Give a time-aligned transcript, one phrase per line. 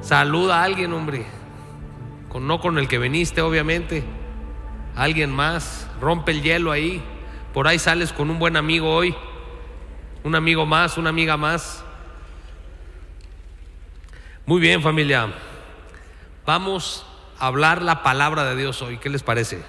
[0.00, 1.26] Saluda a alguien, hombre.
[2.28, 4.02] Con, no con el que veniste, obviamente.
[4.96, 5.88] Alguien más.
[6.00, 7.02] Rompe el hielo ahí.
[7.52, 9.14] Por ahí sales con un buen amigo hoy.
[10.24, 11.84] Un amigo más, una amiga más.
[14.46, 15.32] Muy bien, familia.
[16.46, 17.06] Vamos
[17.38, 18.98] a hablar la palabra de Dios hoy.
[18.98, 19.62] ¿Qué les parece?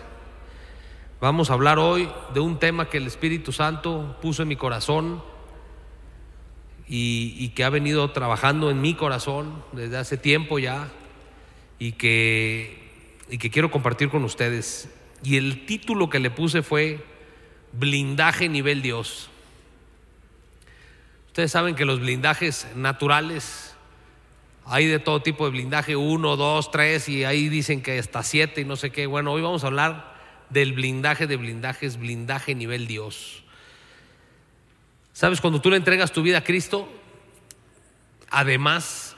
[1.20, 5.21] Vamos a hablar hoy de un tema que el Espíritu Santo puso en mi corazón
[6.93, 10.89] y, que ha venido trabajando en mi corazón desde hace tiempo ya
[11.79, 12.77] y que,
[13.29, 14.89] y que quiero compartir con ustedes.
[15.23, 17.01] Y el título que le puse fue
[17.71, 19.29] Blindaje nivel Dios.
[21.27, 23.73] Ustedes saben que los blindajes naturales,
[24.65, 28.60] hay de todo tipo de blindaje, uno, dos, tres, y ahí dicen que hasta siete
[28.60, 29.05] y no sé qué.
[29.07, 30.13] Bueno, hoy vamos a hablar
[30.49, 33.41] del blindaje de blindajes, blindaje nivel Dios.
[35.22, 35.39] ¿Sabes?
[35.39, 36.89] Cuando tú le entregas tu vida a Cristo,
[38.31, 39.16] además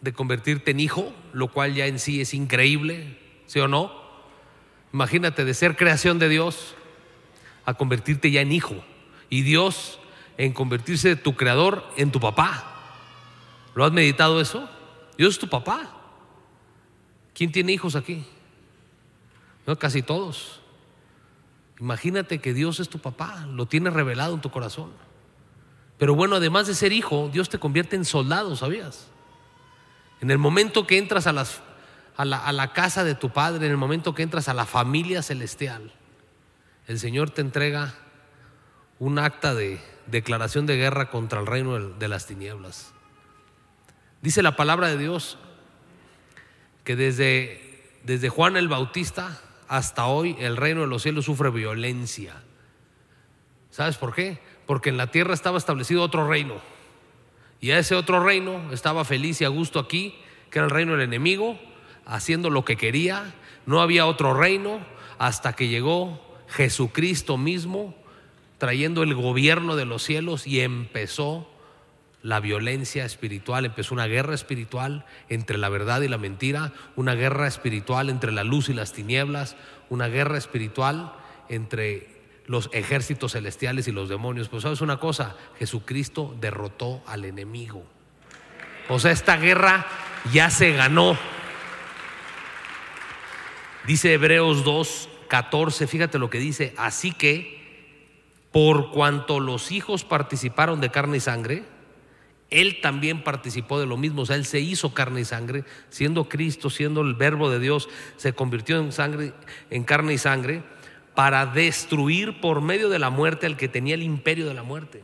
[0.00, 3.92] de convertirte en hijo, lo cual ya en sí es increíble, ¿sí o no?
[4.94, 6.74] Imagínate de ser creación de Dios
[7.66, 8.82] a convertirte ya en hijo.
[9.28, 10.00] Y Dios
[10.38, 12.64] en convertirse de tu creador en tu papá.
[13.74, 14.66] ¿Lo has meditado eso?
[15.18, 15.94] Dios es tu papá.
[17.34, 18.24] ¿Quién tiene hijos aquí?
[19.66, 20.62] No, casi todos.
[21.78, 25.04] Imagínate que Dios es tu papá, lo tienes revelado en tu corazón.
[25.98, 29.08] Pero bueno, además de ser hijo, Dios te convierte en soldado, ¿sabías?
[30.20, 31.60] En el momento que entras a, las,
[32.16, 34.66] a, la, a la casa de tu padre, en el momento que entras a la
[34.66, 35.92] familia celestial,
[36.86, 37.94] el Señor te entrega
[38.98, 42.92] un acta de declaración de guerra contra el reino de las tinieblas.
[44.22, 45.38] Dice la palabra de Dios
[46.84, 52.34] que desde, desde Juan el Bautista hasta hoy el reino de los cielos sufre violencia.
[53.70, 54.40] ¿Sabes por qué?
[54.66, 56.54] Porque en la tierra estaba establecido otro reino.
[57.60, 60.14] Y a ese otro reino estaba feliz y a gusto aquí,
[60.50, 61.58] que era el reino del enemigo,
[62.06, 63.34] haciendo lo que quería.
[63.66, 64.80] No había otro reino
[65.18, 67.94] hasta que llegó Jesucristo mismo,
[68.58, 71.48] trayendo el gobierno de los cielos y empezó
[72.22, 77.46] la violencia espiritual, empezó una guerra espiritual entre la verdad y la mentira, una guerra
[77.46, 79.56] espiritual entre la luz y las tinieblas,
[79.90, 81.12] una guerra espiritual
[81.50, 82.13] entre
[82.46, 84.48] los ejércitos celestiales y los demonios.
[84.48, 87.84] Pues sabes una cosa, Jesucristo derrotó al enemigo.
[88.88, 89.86] O sea, esta guerra
[90.32, 91.16] ya se ganó.
[93.86, 97.62] Dice Hebreos 2, 14, fíjate lo que dice, así que
[98.50, 101.64] por cuanto los hijos participaron de carne y sangre,
[102.50, 106.28] él también participó de lo mismo, o sea, Él se hizo carne y sangre, siendo
[106.28, 109.32] Cristo, siendo el verbo de Dios, se convirtió en sangre,
[109.70, 110.62] en carne y sangre,
[111.14, 115.02] para destruir por medio de la muerte al que tenía el imperio de la muerte.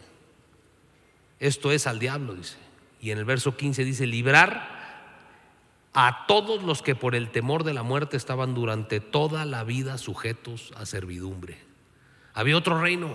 [1.38, 2.56] Esto es al diablo, dice.
[3.00, 4.80] Y en el verso 15 dice, librar
[5.92, 9.98] a todos los que por el temor de la muerte estaban durante toda la vida
[9.98, 11.58] sujetos a servidumbre.
[12.34, 13.14] Había otro reino.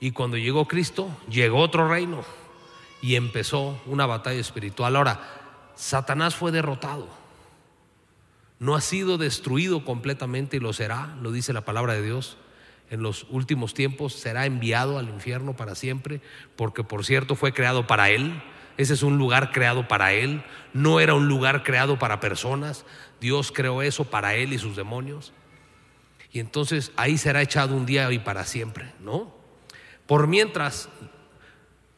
[0.00, 2.24] Y cuando llegó Cristo, llegó otro reino
[3.00, 4.96] y empezó una batalla espiritual.
[4.96, 5.20] Ahora,
[5.74, 7.08] Satanás fue derrotado.
[8.62, 12.38] No ha sido destruido completamente y lo será, lo dice la palabra de Dios.
[12.90, 16.20] En los últimos tiempos será enviado al infierno para siempre,
[16.56, 18.40] porque por cierto fue creado para él.
[18.78, 22.86] Ese es un lugar creado para él, no era un lugar creado para personas.
[23.20, 25.32] Dios creó eso para él y sus demonios.
[26.32, 29.34] Y entonces ahí será echado un día y para siempre, ¿no?
[30.06, 30.88] Por mientras,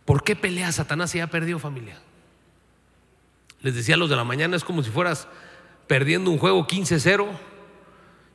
[0.04, 1.98] ¿Por qué pelea Satanás si ya perdió familia?
[3.60, 5.26] Les decía a los de la mañana, es como si fueras
[5.86, 7.28] perdiendo un juego 15-0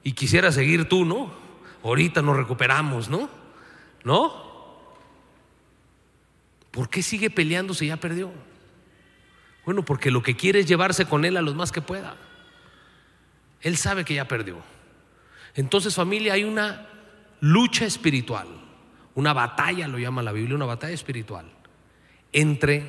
[0.04, 1.32] y quisieras seguir tú, ¿no?
[1.84, 3.30] Ahorita nos recuperamos, ¿no?
[4.04, 4.50] ¿No?
[6.72, 8.32] ¿Por qué sigue peleando si ya perdió?
[9.66, 12.16] Bueno, porque lo que quiere es llevarse con él a los más que pueda.
[13.62, 14.58] Él sabe que ya perdió.
[15.56, 16.88] Entonces familia, hay una
[17.42, 18.48] lucha espiritual,
[19.16, 21.46] una batalla, lo llama la Biblia, una batalla espiritual
[22.32, 22.84] entre,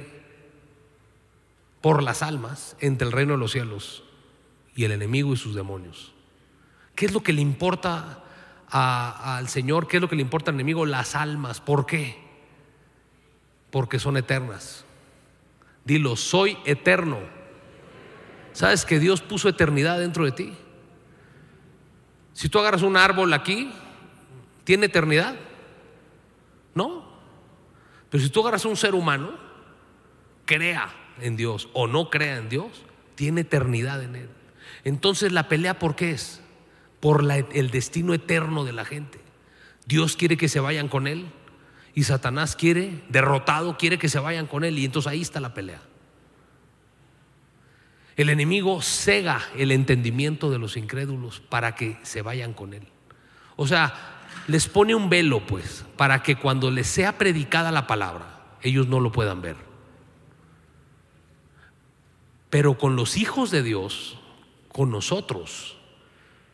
[1.80, 4.04] por las almas, entre el reino de los cielos
[4.74, 6.12] y el enemigo y sus demonios.
[6.94, 8.22] ¿Qué es lo que le importa
[8.70, 9.88] al Señor?
[9.88, 10.86] ¿Qué es lo que le importa al enemigo?
[10.86, 11.60] Las almas.
[11.60, 12.16] ¿Por qué?
[13.70, 14.84] Porque son eternas.
[15.84, 17.18] Dilo, soy eterno.
[18.52, 20.52] ¿Sabes que Dios puso eternidad dentro de ti?
[22.32, 23.70] Si tú agarras un árbol aquí,
[24.64, 25.36] ¿tiene eternidad?
[26.74, 27.04] No.
[28.08, 29.30] Pero si tú agarras un ser humano,
[30.44, 32.82] crea en Dios o no crea en Dios,
[33.14, 34.28] tiene eternidad en él.
[34.84, 36.40] Entonces la pelea, ¿por qué es?
[37.00, 39.20] Por el destino eterno de la gente.
[39.86, 41.26] Dios quiere que se vayan con él
[41.94, 45.54] y Satanás quiere, derrotado, quiere que se vayan con él y entonces ahí está la
[45.54, 45.82] pelea.
[48.16, 52.86] El enemigo cega el entendimiento de los incrédulos para que se vayan con él.
[53.56, 53.94] O sea,
[54.46, 59.00] les pone un velo, pues, para que cuando les sea predicada la palabra, ellos no
[59.00, 59.56] lo puedan ver.
[62.50, 64.19] Pero con los hijos de Dios,
[64.72, 65.76] con nosotros,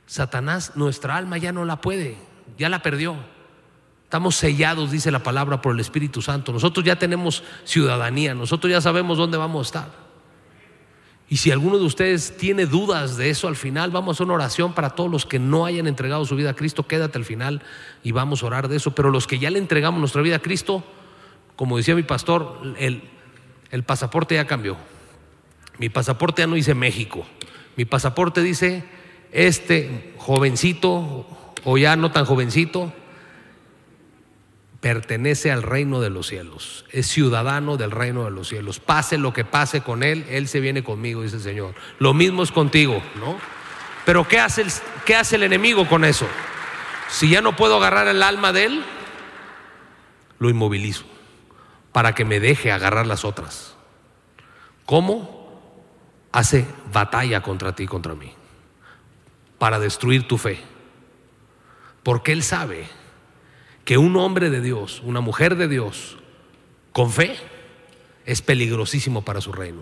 [0.06, 2.16] Satanás, nuestra alma ya no la puede,
[2.56, 3.16] ya la perdió.
[4.04, 6.52] Estamos sellados, dice la palabra, por el Espíritu Santo.
[6.52, 10.06] Nosotros ya tenemos ciudadanía, nosotros ya sabemos dónde vamos a estar.
[11.28, 14.34] Y si alguno de ustedes tiene dudas de eso al final, vamos a hacer una
[14.34, 16.86] oración para todos los que no hayan entregado su vida a Cristo.
[16.86, 17.62] Quédate al final
[18.04, 18.94] y vamos a orar de eso.
[18.94, 20.84] Pero los que ya le entregamos nuestra vida a Cristo,
[21.56, 23.02] como decía mi pastor, el,
[23.72, 24.76] el pasaporte ya cambió.
[25.78, 27.26] Mi pasaporte ya no dice México.
[27.76, 28.84] Mi pasaporte dice
[29.32, 31.26] este jovencito
[31.64, 32.93] o ya no tan jovencito
[34.81, 38.78] pertenece al reino de los cielos, es ciudadano del reino de los cielos.
[38.78, 41.75] Pase lo que pase con él, él se viene conmigo, dice el Señor.
[41.99, 43.37] Lo mismo es contigo, ¿no?
[44.05, 44.69] Pero ¿qué hace el,
[45.05, 46.26] qué hace el enemigo con eso?
[47.08, 48.84] Si ya no puedo agarrar el alma de él,
[50.38, 51.05] lo inmovilizo
[51.90, 53.75] para que me deje agarrar las otras.
[54.84, 55.35] ¿Cómo?
[56.36, 58.30] Hace batalla contra ti, contra mí,
[59.56, 60.60] para destruir tu fe.
[62.02, 62.86] Porque él sabe
[63.86, 66.18] que un hombre de Dios, una mujer de Dios,
[66.92, 67.38] con fe,
[68.26, 69.80] es peligrosísimo para su reino.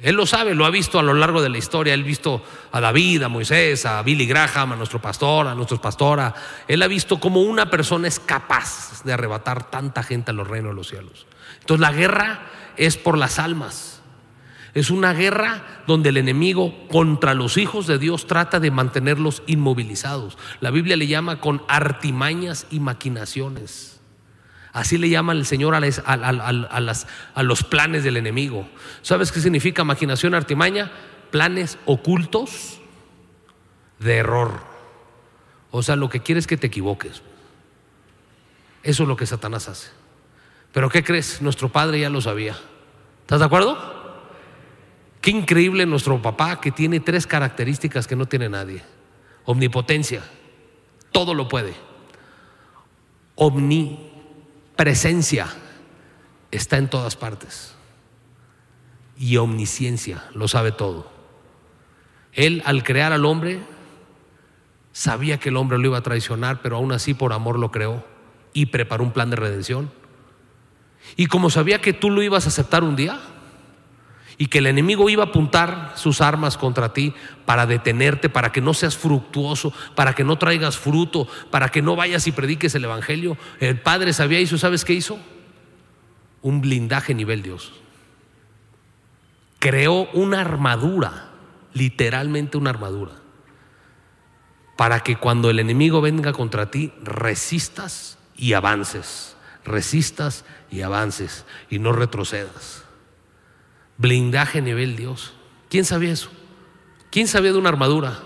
[0.00, 1.94] Él lo sabe, lo ha visto a lo largo de la historia.
[1.94, 5.80] Él ha visto a David, a Moisés, a Billy Graham, a nuestro pastor, a nuestros
[5.80, 6.32] pastora.
[6.68, 10.70] Él ha visto cómo una persona es capaz de arrebatar tanta gente a los reinos
[10.70, 11.26] de los cielos.
[11.58, 12.42] Entonces la guerra
[12.76, 14.01] es por las almas.
[14.74, 20.38] Es una guerra donde el enemigo contra los hijos de Dios trata de mantenerlos inmovilizados.
[20.60, 24.00] La Biblia le llama con artimañas y maquinaciones.
[24.72, 28.66] Así le llama el Señor a, los planes del enemigo.
[29.02, 30.90] ¿Sabes qué significa maquinación, artimaña?
[31.30, 32.80] Planes ocultos
[33.98, 34.62] de error.
[35.70, 37.22] O sea, lo que quiere es que te equivoques.
[38.82, 39.90] Eso es lo que Satanás hace.
[40.72, 41.42] Pero ¿qué crees?
[41.42, 42.56] Nuestro Padre ya lo sabía.
[43.20, 44.01] ¿Estás de acuerdo?
[45.22, 48.82] Qué increíble nuestro papá que tiene tres características que no tiene nadie.
[49.44, 50.24] Omnipotencia,
[51.12, 51.74] todo lo puede.
[53.36, 55.46] Omnipresencia,
[56.50, 57.76] está en todas partes.
[59.16, 61.08] Y omnisciencia, lo sabe todo.
[62.32, 63.60] Él al crear al hombre,
[64.90, 68.04] sabía que el hombre lo iba a traicionar, pero aún así por amor lo creó
[68.52, 69.92] y preparó un plan de redención.
[71.14, 73.20] Y como sabía que tú lo ibas a aceptar un día,
[74.38, 77.14] y que el enemigo iba a apuntar sus armas contra ti
[77.44, 81.96] para detenerte, para que no seas fructuoso, para que no traigas fruto, para que no
[81.96, 83.36] vayas y prediques el Evangelio.
[83.60, 85.18] El Padre sabía eso, ¿sabes qué hizo?
[86.40, 87.72] Un blindaje nivel Dios.
[89.58, 91.30] Creó una armadura,
[91.72, 93.12] literalmente una armadura,
[94.76, 101.78] para que cuando el enemigo venga contra ti, resistas y avances, resistas y avances y
[101.78, 102.81] no retrocedas
[104.02, 105.32] blindaje nivel Dios.
[105.70, 106.30] ¿Quién sabía eso?
[107.10, 108.18] ¿Quién sabía de una armadura?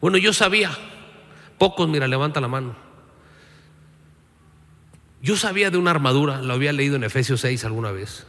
[0.00, 0.70] Bueno, yo sabía.
[1.56, 2.76] Pocos, mira, levanta la mano.
[5.20, 8.26] Yo sabía de una armadura, lo había leído en Efesios 6 alguna vez.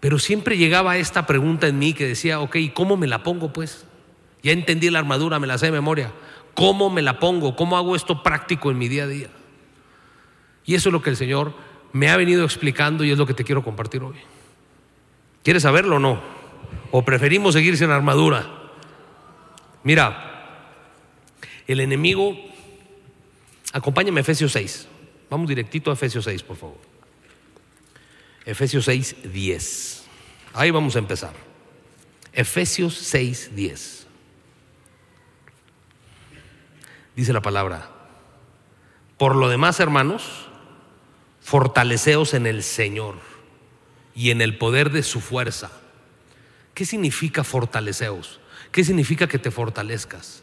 [0.00, 3.84] Pero siempre llegaba esta pregunta en mí que decía, ok, ¿cómo me la pongo pues?
[4.42, 6.12] Ya entendí la armadura, me la sé de memoria.
[6.54, 7.54] ¿Cómo me la pongo?
[7.54, 9.28] ¿Cómo hago esto práctico en mi día a día?
[10.64, 11.54] Y eso es lo que el Señor
[11.92, 14.16] me ha venido explicando y es lo que te quiero compartir hoy.
[15.46, 16.20] ¿Quieres saberlo o no?
[16.90, 18.50] ¿O preferimos seguir sin armadura?
[19.84, 20.58] Mira,
[21.68, 22.36] el enemigo,
[23.72, 24.88] acompáñame a Efesios 6.
[25.30, 26.78] Vamos directito a Efesios 6, por favor.
[28.44, 30.04] Efesios 6, 10.
[30.52, 31.34] Ahí vamos a empezar.
[32.32, 34.06] Efesios 6, 10.
[37.14, 37.88] Dice la palabra,
[39.16, 40.48] por lo demás, hermanos,
[41.40, 43.35] fortaleceos en el Señor
[44.16, 45.70] y en el poder de su fuerza.
[46.74, 48.40] ¿Qué significa fortaleceos?
[48.72, 50.42] ¿Qué significa que te fortalezcas?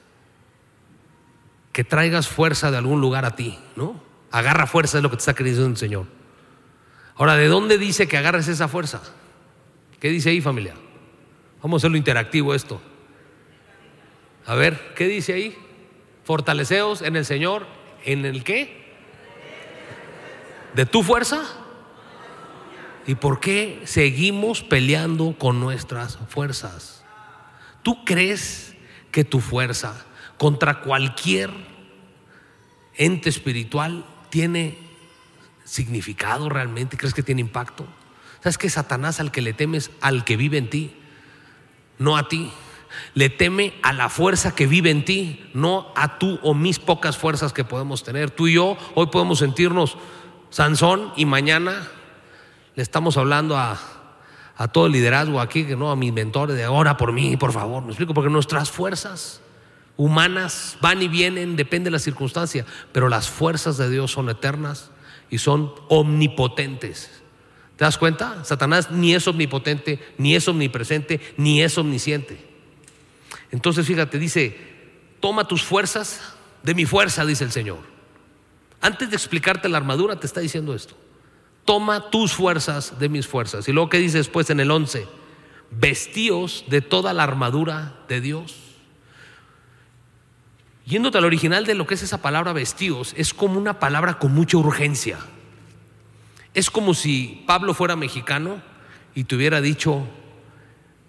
[1.73, 4.01] Que traigas fuerza de algún lugar a ti, ¿no?
[4.31, 6.05] Agarra fuerza es lo que te está queriendo el Señor.
[7.15, 9.01] Ahora, ¿de dónde dice que agarres esa fuerza?
[9.99, 10.75] ¿Qué dice ahí, familia?
[11.61, 12.79] Vamos a hacerlo interactivo esto.
[14.45, 15.57] A ver, ¿qué dice ahí?
[16.25, 17.65] Fortaleceos en el Señor,
[18.05, 18.83] ¿en el qué?
[20.75, 21.62] ¿De tu fuerza?
[23.05, 27.03] ¿Y por qué seguimos peleando con nuestras fuerzas?
[27.81, 28.75] ¿Tú crees
[29.11, 30.05] que tu fuerza
[30.37, 31.49] contra cualquier
[32.95, 34.77] ente espiritual tiene
[35.65, 36.97] significado realmente?
[36.97, 37.85] ¿Crees que tiene impacto?
[38.41, 40.95] ¿Sabes que Satanás al que le temes al que vive en ti,
[41.99, 42.51] no a ti?
[43.15, 47.17] Le teme a la fuerza que vive en ti, no a tú o mis pocas
[47.17, 48.31] fuerzas que podemos tener.
[48.31, 49.97] Tú y yo hoy podemos sentirnos
[50.49, 51.87] Sansón y mañana
[52.75, 53.79] le estamos hablando a,
[54.71, 57.83] todo el liderazgo aquí, que no a mis mentores, de ahora por mí, por favor.
[57.83, 59.41] Me explico, porque nuestras fuerzas
[59.97, 64.89] humanas van y vienen, depende de la circunstancia, pero las fuerzas de Dios son eternas
[65.29, 67.23] y son omnipotentes.
[67.75, 68.43] ¿Te das cuenta?
[68.45, 72.53] Satanás ni es omnipotente, ni es omnipresente, ni es omnisciente.
[73.51, 74.57] Entonces, fíjate, dice,
[75.19, 76.21] toma tus fuerzas
[76.63, 77.79] de mi fuerza, dice el Señor.
[78.81, 80.95] Antes de explicarte la armadura, te está diciendo esto.
[81.65, 83.67] Toma tus fuerzas de mis fuerzas.
[83.67, 85.07] Y luego que dice después en el 11,
[85.71, 88.57] vestíos de toda la armadura de Dios.
[90.85, 94.33] Yéndote al original de lo que es esa palabra vestíos, es como una palabra con
[94.33, 95.17] mucha urgencia.
[96.53, 98.61] Es como si Pablo fuera mexicano
[99.15, 100.05] y te hubiera dicho,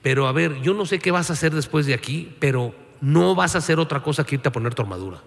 [0.02, 3.34] pero a ver, yo no sé qué vas a hacer después de aquí, pero no
[3.34, 5.20] vas a hacer otra cosa que irte a poner tu armadura.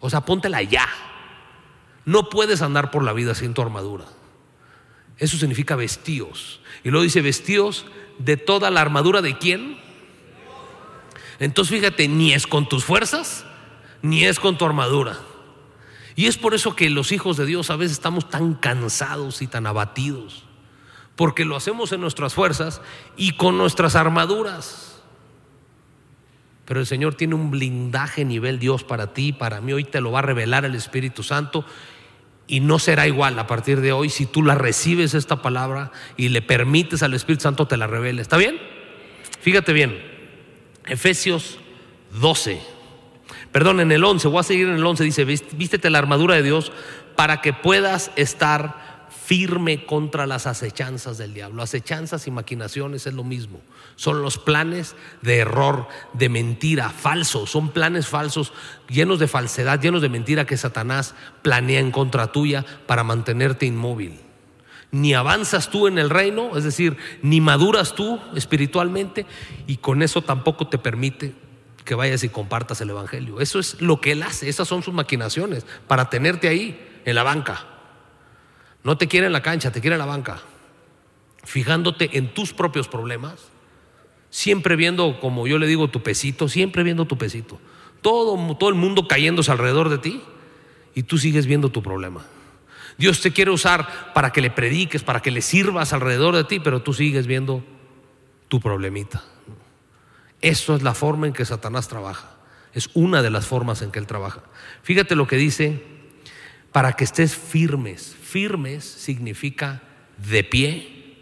[0.00, 0.88] O sea, póntela ya.
[2.04, 4.04] No puedes andar por la vida sin tu armadura.
[5.22, 6.58] Eso significa vestíos.
[6.82, 7.86] Y luego dice vestíos
[8.18, 9.78] de toda la armadura de quién.
[11.38, 13.46] Entonces fíjate, ni es con tus fuerzas,
[14.02, 15.16] ni es con tu armadura.
[16.16, 19.46] Y es por eso que los hijos de Dios a veces estamos tan cansados y
[19.46, 20.42] tan abatidos,
[21.14, 22.80] porque lo hacemos en nuestras fuerzas
[23.16, 25.04] y con nuestras armaduras.
[26.64, 29.72] Pero el Señor tiene un blindaje nivel Dios para ti, para mí.
[29.72, 31.64] Hoy te lo va a revelar el Espíritu Santo
[32.52, 36.28] y no será igual a partir de hoy si tú la recibes esta palabra y
[36.28, 38.20] le permites al Espíritu Santo te la revele.
[38.20, 38.60] ¿Está bien?
[39.40, 39.98] Fíjate bien.
[40.84, 41.58] Efesios
[42.20, 42.60] 12.
[43.52, 46.42] Perdón, en el 11, voy a seguir en el 11, dice, vístete la armadura de
[46.42, 46.72] Dios
[47.16, 48.81] para que puedas estar
[49.32, 51.62] firme contra las acechanzas del diablo.
[51.62, 53.62] Acechanzas y maquinaciones es lo mismo.
[53.96, 57.48] Son los planes de error, de mentira, falsos.
[57.48, 58.52] Son planes falsos,
[58.90, 64.20] llenos de falsedad, llenos de mentira que Satanás planea en contra tuya para mantenerte inmóvil.
[64.90, 69.24] Ni avanzas tú en el reino, es decir, ni maduras tú espiritualmente
[69.66, 71.32] y con eso tampoco te permite
[71.86, 73.40] que vayas y compartas el Evangelio.
[73.40, 77.22] Eso es lo que Él hace, esas son sus maquinaciones para tenerte ahí, en la
[77.22, 77.71] banca.
[78.84, 80.42] No te quiere en la cancha, te quiere en la banca.
[81.44, 83.48] Fijándote en tus propios problemas,
[84.30, 87.60] siempre viendo, como yo le digo, tu pesito, siempre viendo tu pesito.
[88.00, 90.22] Todo, todo el mundo cayéndose alrededor de ti
[90.94, 92.24] y tú sigues viendo tu problema.
[92.98, 96.60] Dios te quiere usar para que le prediques, para que le sirvas alrededor de ti,
[96.60, 97.64] pero tú sigues viendo
[98.48, 99.22] tu problemita.
[100.40, 102.36] Eso es la forma en que Satanás trabaja.
[102.74, 104.42] Es una de las formas en que él trabaja.
[104.82, 105.82] Fíjate lo que dice,
[106.72, 108.16] para que estés firmes.
[108.32, 109.82] Firmes significa
[110.16, 111.16] de pie,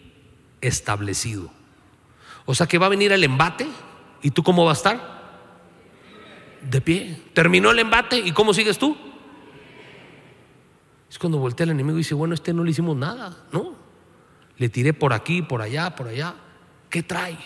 [0.61, 1.51] establecido.
[2.45, 3.67] O sea que va a venir el embate
[4.23, 5.21] y tú cómo vas a estar?
[6.63, 7.21] De pie.
[7.35, 8.97] Terminó el embate y cómo sigues tú?
[11.11, 13.75] Es cuando voltea el enemigo y dice, bueno, este no le hicimos nada, ¿no?
[14.57, 16.35] Le tiré por aquí, por allá, por allá.
[16.89, 17.39] ¿Qué trae?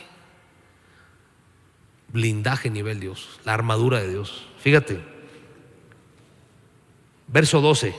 [2.15, 4.47] blindaje nivel Dios, la armadura de Dios.
[4.61, 5.01] Fíjate,
[7.27, 7.93] verso 12,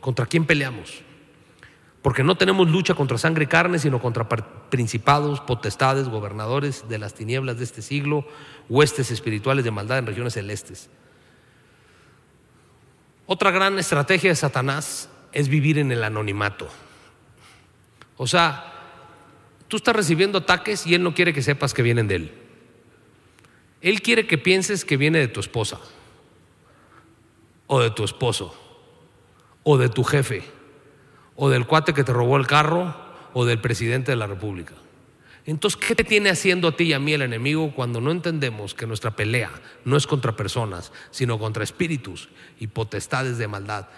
[0.00, 1.02] ¿contra quién peleamos?
[2.02, 7.14] Porque no tenemos lucha contra sangre y carne, sino contra principados, potestades, gobernadores de las
[7.14, 8.26] tinieblas de este siglo,
[8.68, 10.88] huestes espirituales de maldad en regiones celestes.
[13.26, 16.68] Otra gran estrategia de Satanás es vivir en el anonimato.
[18.16, 18.72] O sea,
[19.68, 22.34] tú estás recibiendo ataques y él no quiere que sepas que vienen de él.
[23.80, 25.78] Él quiere que pienses que viene de tu esposa,
[27.66, 28.54] o de tu esposo,
[29.62, 30.44] o de tu jefe,
[31.36, 32.94] o del cuate que te robó el carro,
[33.32, 34.72] o del presidente de la República.
[35.44, 38.74] Entonces, ¿qué te tiene haciendo a ti y a mí el enemigo cuando no entendemos
[38.74, 39.50] que nuestra pelea
[39.84, 43.88] no es contra personas, sino contra espíritus y potestades de maldad?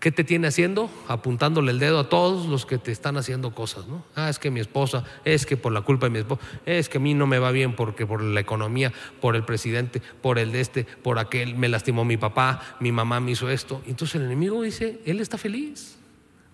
[0.00, 0.90] ¿Qué te tiene haciendo?
[1.08, 4.04] Apuntándole el dedo a todos los que te están haciendo cosas, ¿no?
[4.14, 6.98] Ah, es que mi esposa, es que por la culpa de mi esposa, es que
[6.98, 10.52] a mí no me va bien porque por la economía, por el presidente, por el
[10.52, 13.82] de este, por aquel, me lastimó mi papá, mi mamá me hizo esto.
[13.86, 15.98] Entonces el enemigo dice, él está feliz.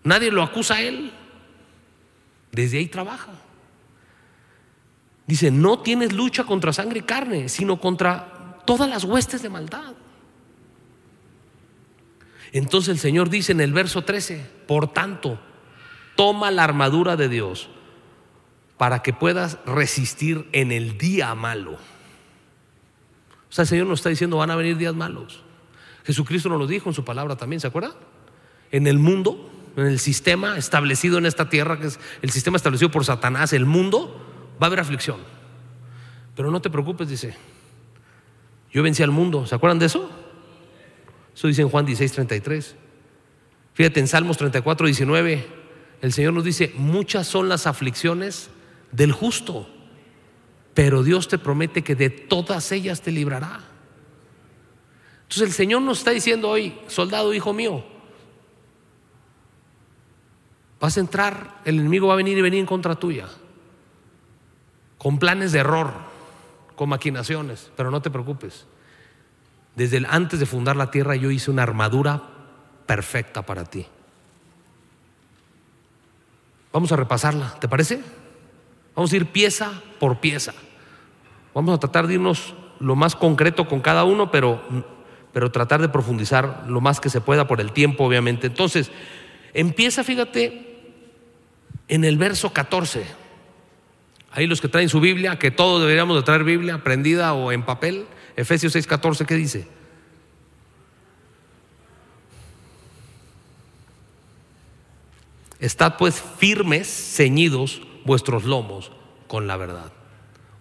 [0.03, 1.13] Nadie lo acusa a él.
[2.53, 3.33] Desde ahí trabaja.
[5.27, 9.95] Dice, no tienes lucha contra sangre y carne, sino contra todas las huestes de maldad.
[12.53, 15.39] Entonces el Señor dice en el verso 13, por tanto,
[16.17, 17.69] toma la armadura de Dios
[18.77, 21.73] para que puedas resistir en el día malo.
[21.73, 25.43] O sea, el Señor nos está diciendo, van a venir días malos.
[26.05, 27.95] Jesucristo nos lo dijo en su palabra también, ¿se acuerda?
[28.71, 32.91] En el mundo en el sistema establecido en esta tierra, que es el sistema establecido
[32.91, 34.21] por Satanás, el mundo,
[34.61, 35.19] va a haber aflicción.
[36.37, 37.37] Pero no te preocupes, dice.
[38.73, 39.47] Yo vencí al mundo.
[39.47, 40.11] ¿Se acuerdan de eso?
[41.35, 42.77] Eso dice en Juan 16, 33.
[43.75, 45.47] Fíjate en Salmos 34, 19.
[46.03, 48.51] El Señor nos dice, muchas son las aflicciones
[48.93, 49.69] del justo,
[50.75, 53.61] pero Dios te promete que de todas ellas te librará.
[55.23, 57.85] Entonces el Señor nos está diciendo hoy, soldado, hijo mío,
[60.81, 63.29] vas a entrar, el enemigo va a venir y venir en contra tuya,
[64.99, 65.93] con planes de error,
[66.75, 68.67] con maquinaciones, pero no te preocupes.
[69.77, 72.23] Desde el, antes de fundar la tierra yo hice una armadura
[72.87, 73.87] perfecta para ti.
[76.73, 78.01] Vamos a repasarla, ¿te parece?
[78.95, 80.55] Vamos a ir pieza por pieza.
[81.55, 84.63] Vamos a tratar de irnos lo más concreto con cada uno, pero,
[85.33, 88.47] pero tratar de profundizar lo más que se pueda por el tiempo, obviamente.
[88.47, 88.91] Entonces,
[89.53, 90.70] empieza, fíjate,
[91.91, 93.05] en el verso 14.
[94.31, 97.65] Ahí los que traen su Biblia, que todos deberíamos de traer Biblia prendida o en
[97.65, 98.07] papel.
[98.37, 99.69] Efesios 6:14, ¿qué dice?
[105.59, 108.93] Estad pues firmes, ceñidos vuestros lomos
[109.27, 109.93] con la verdad.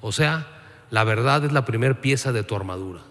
[0.02, 0.48] O sea,
[0.90, 3.02] la verdad es la primera pieza de tu armadura.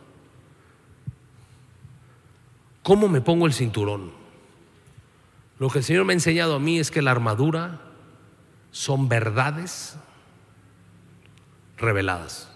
[2.83, 4.11] ¿Cómo me pongo el cinturón?
[5.61, 7.88] Lo que el Señor me ha enseñado a mí es que la armadura
[8.71, 9.97] son verdades
[11.77, 12.51] reveladas.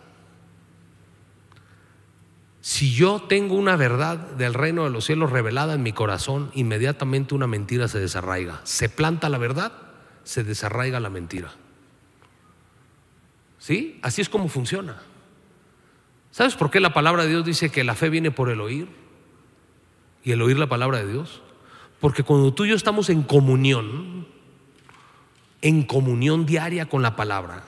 [2.60, 7.34] Si yo tengo una verdad del reino de los cielos revelada en mi corazón, inmediatamente
[7.34, 8.60] una mentira se desarraiga.
[8.62, 9.72] Se planta la verdad,
[10.22, 11.52] se desarraiga la mentira.
[13.58, 13.98] ¿Sí?
[14.02, 15.02] Así es como funciona.
[16.30, 18.88] ¿Sabes por qué la palabra de Dios dice que la fe viene por el oír?
[20.22, 21.42] Y el oír la palabra de Dios.
[22.00, 24.26] Porque cuando tú y yo estamos en comunión,
[25.62, 27.64] en comunión diaria con la palabra,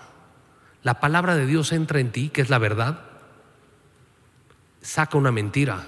[0.83, 3.01] la palabra de Dios entra en ti, que es la verdad,
[4.83, 5.87] saca una mentira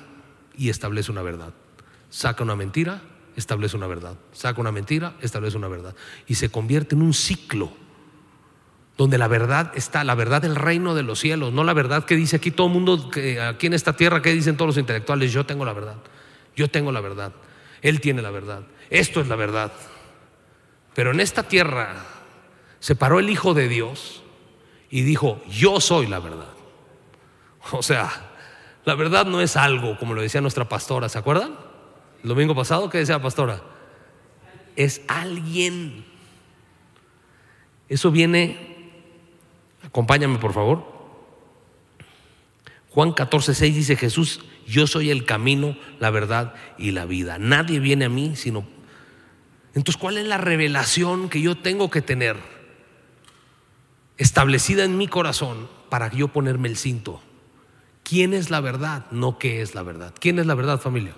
[0.56, 1.52] y establece una verdad.
[2.08, 3.02] Saca una mentira,
[3.36, 4.16] establece una verdad.
[4.32, 5.94] Saca una mentira, establece una verdad.
[6.26, 7.70] Y se convierte en un ciclo
[8.96, 12.16] donde la verdad está, la verdad del reino de los cielos, no la verdad que
[12.16, 15.32] dice aquí todo el mundo, que aquí en esta tierra, que dicen todos los intelectuales,
[15.32, 15.96] yo tengo la verdad,
[16.56, 17.32] yo tengo la verdad,
[17.82, 19.70] Él tiene la verdad, esto es la verdad.
[20.96, 22.06] Pero en esta tierra
[22.80, 24.22] se paró el Hijo de Dios
[24.88, 26.54] y dijo, yo soy la verdad.
[27.72, 28.30] O sea,
[28.86, 31.54] la verdad no es algo, como lo decía nuestra pastora, ¿se acuerdan?
[32.22, 33.60] El domingo pasado, ¿qué decía la pastora?
[34.74, 36.06] Es alguien.
[37.90, 38.90] Eso viene,
[39.84, 40.82] acompáñame por favor.
[42.88, 47.36] Juan 14, 6 dice Jesús, yo soy el camino, la verdad y la vida.
[47.38, 48.75] Nadie viene a mí sino...
[49.76, 52.38] Entonces, ¿cuál es la revelación que yo tengo que tener
[54.16, 57.20] establecida en mi corazón para yo ponerme el cinto?
[58.02, 59.04] ¿Quién es la verdad?
[59.10, 60.14] No qué es la verdad.
[60.18, 61.14] ¿Quién es la verdad, familia?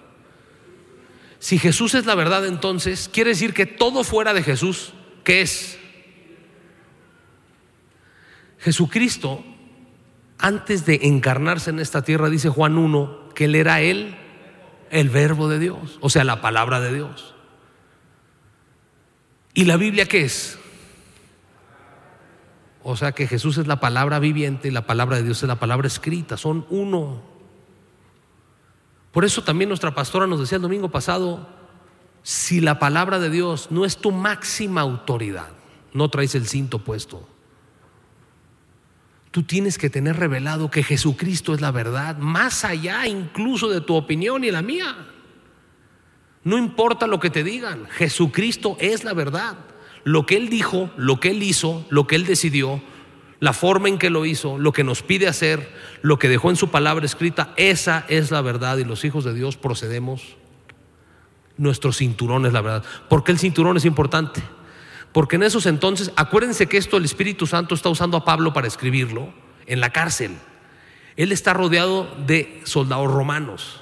[1.38, 4.92] Si Jesús es la verdad, entonces quiere decir que todo fuera de Jesús,
[5.22, 5.78] ¿qué es?
[8.58, 9.44] Jesucristo,
[10.36, 14.16] antes de encarnarse en esta tierra, dice Juan 1, que Él era Él,
[14.90, 17.36] el verbo de Dios, o sea, la palabra de Dios.
[19.58, 20.56] ¿Y la Biblia qué es?
[22.84, 25.58] O sea que Jesús es la palabra viviente y la palabra de Dios es la
[25.58, 27.20] palabra escrita, son uno.
[29.10, 31.48] Por eso también nuestra pastora nos decía el domingo pasado,
[32.22, 35.48] si la palabra de Dios no es tu máxima autoridad,
[35.92, 37.28] no traes el cinto puesto.
[39.32, 43.96] Tú tienes que tener revelado que Jesucristo es la verdad, más allá incluso de tu
[43.96, 45.17] opinión y la mía.
[46.44, 49.56] No importa lo que te digan, Jesucristo es la verdad
[50.08, 52.80] lo que Él dijo, lo que Él hizo, lo que Él decidió,
[53.40, 55.70] la forma en que lo hizo, lo que nos pide hacer,
[56.00, 59.34] lo que dejó en su palabra escrita, esa es la verdad y los hijos de
[59.34, 60.36] Dios procedemos.
[61.58, 62.84] Nuestro cinturón es la verdad.
[63.10, 64.42] ¿Por qué el cinturón es importante?
[65.12, 68.66] Porque en esos entonces, acuérdense que esto el Espíritu Santo está usando a Pablo para
[68.66, 69.32] escribirlo
[69.66, 70.36] en la cárcel.
[71.16, 73.80] Él está rodeado de soldados romanos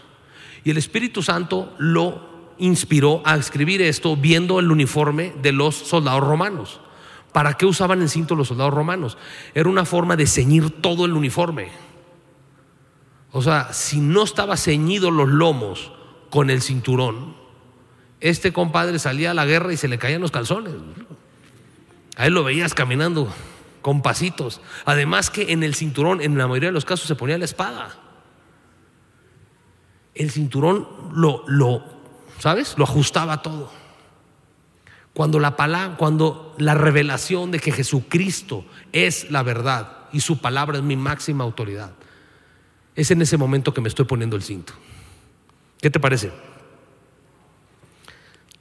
[0.64, 6.22] y el Espíritu Santo lo inspiró a escribir esto viendo el uniforme de los soldados
[6.22, 6.80] romanos.
[7.32, 9.18] ¿Para qué usaban el cinto los soldados romanos?
[9.54, 11.68] Era una forma de ceñir todo el uniforme.
[13.32, 15.92] O sea, si no estaba ceñido los lomos
[16.30, 17.36] con el cinturón,
[18.20, 20.72] este compadre salía a la guerra y se le caían los calzones.
[22.16, 23.30] A él lo veías caminando
[23.82, 24.62] con pasitos.
[24.86, 27.94] Además que en el cinturón, en la mayoría de los casos, se ponía la espada.
[30.14, 31.95] El cinturón lo, lo
[32.38, 32.74] ¿sabes?
[32.76, 33.70] Lo ajustaba todo.
[35.12, 40.78] Cuando la palabra, cuando la revelación de que Jesucristo es la verdad y su palabra
[40.78, 41.92] es mi máxima autoridad,
[42.94, 44.74] es en ese momento que me estoy poniendo el cinto.
[45.80, 46.32] ¿Qué te parece?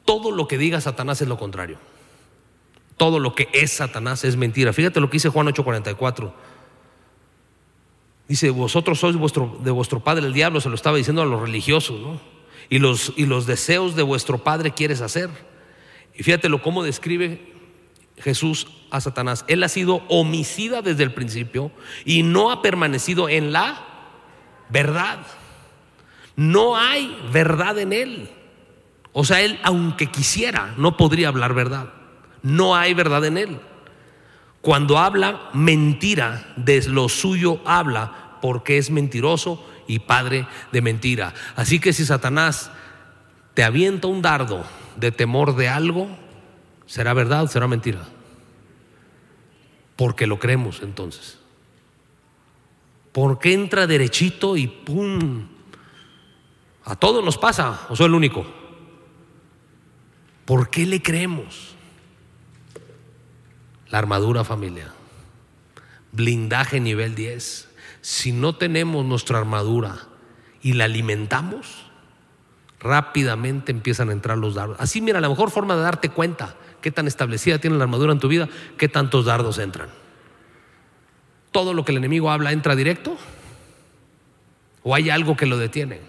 [0.05, 1.77] Todo lo que diga Satanás es lo contrario.
[2.97, 4.71] Todo lo que es Satanás es mentira.
[4.71, 6.31] Fíjate lo que dice Juan 8:44.
[8.27, 11.41] Dice, vosotros sois vuestro, de vuestro padre el diablo, se lo estaba diciendo a los
[11.41, 12.19] religiosos, ¿no?
[12.69, 15.29] Y los, y los deseos de vuestro padre quieres hacer.
[16.13, 17.53] Y fíjate cómo describe
[18.17, 19.45] Jesús a Satanás.
[19.47, 21.71] Él ha sido homicida desde el principio
[22.05, 23.85] y no ha permanecido en la
[24.69, 25.19] verdad.
[26.35, 28.29] No hay verdad en él.
[29.13, 31.93] O sea, él, aunque quisiera, no podría hablar verdad.
[32.41, 33.59] No hay verdad en él.
[34.61, 41.33] Cuando habla mentira, de lo suyo habla, porque es mentiroso y padre de mentira.
[41.55, 42.71] Así que si Satanás
[43.53, 44.65] te avienta un dardo
[44.97, 46.07] de temor de algo,
[46.85, 48.05] ¿será verdad o será mentira?
[49.95, 51.39] Porque lo creemos entonces.
[53.11, 55.47] Porque entra derechito y ¡pum!
[56.83, 58.45] A todos nos pasa, o soy el único.
[60.45, 61.75] ¿Por qué le creemos?
[63.89, 64.93] La armadura familia.
[66.11, 67.69] Blindaje nivel 10.
[68.05, 69.97] Si no tenemos nuestra armadura
[70.61, 71.87] y la alimentamos,
[72.79, 74.77] rápidamente empiezan a entrar los dardos.
[74.79, 78.19] Así, mira, la mejor forma de darte cuenta qué tan establecida tiene la armadura en
[78.19, 79.89] tu vida, qué tantos dardos entran.
[81.49, 83.17] Todo lo que el enemigo habla entra directo
[84.83, 85.99] o hay algo que lo detiene.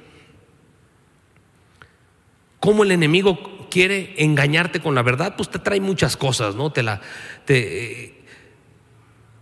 [2.61, 6.71] ¿Cómo el enemigo quiere engañarte con la verdad, pues te trae muchas cosas, ¿no?
[6.73, 7.01] Te la,
[7.47, 8.16] te,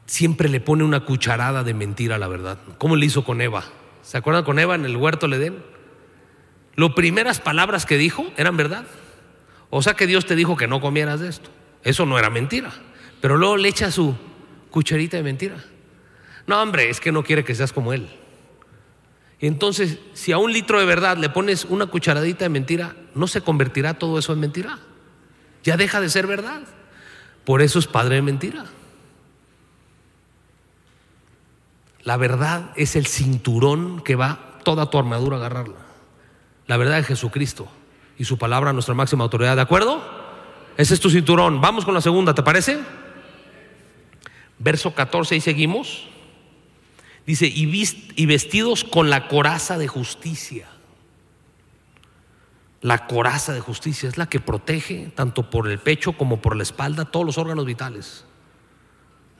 [0.06, 2.58] siempre le pone una cucharada de mentira a la verdad.
[2.78, 3.64] ¿Cómo le hizo con Eva?
[4.02, 5.62] ¿Se acuerdan con Eva en el huerto le den?
[6.76, 8.84] Las primeras palabras que dijo eran verdad.
[9.70, 11.50] O sea que Dios te dijo que no comieras de esto.
[11.82, 12.72] Eso no era mentira.
[13.20, 14.14] Pero luego le echa su
[14.70, 15.56] cucharita de mentira.
[16.46, 18.08] No, hombre, es que no quiere que seas como Él.
[19.40, 23.40] Entonces, si a un litro de verdad le pones una cucharadita de mentira, ¿no se
[23.40, 24.78] convertirá todo eso en mentira?
[25.62, 26.62] Ya deja de ser verdad.
[27.44, 28.64] Por eso es padre de mentira.
[32.04, 35.78] La verdad es el cinturón que va toda tu armadura a agarrarla.
[36.66, 37.66] La verdad de Jesucristo
[38.18, 39.56] y su palabra nuestra máxima autoridad.
[39.56, 40.02] ¿De acuerdo?
[40.76, 41.60] Ese es tu cinturón.
[41.60, 42.78] Vamos con la segunda, ¿te parece?
[44.58, 46.08] Verso 14 y seguimos.
[47.26, 50.68] Dice, y vestidos con la coraza de justicia.
[52.82, 56.64] La coraza de justicia es la que protege tanto por el pecho como por la
[56.64, 58.26] espalda todos los órganos vitales.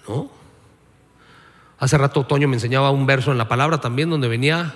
[0.09, 0.43] ¿No?
[1.79, 4.75] Hace rato Toño me enseñaba un verso en la palabra también donde venía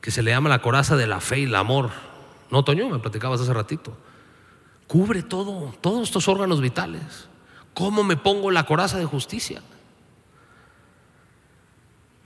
[0.00, 1.90] que se le llama la coraza de la fe y el amor.
[2.50, 3.96] No, Toño, me platicabas hace ratito.
[4.86, 7.28] Cubre todo, todos estos órganos vitales.
[7.74, 9.62] ¿Cómo me pongo la coraza de justicia?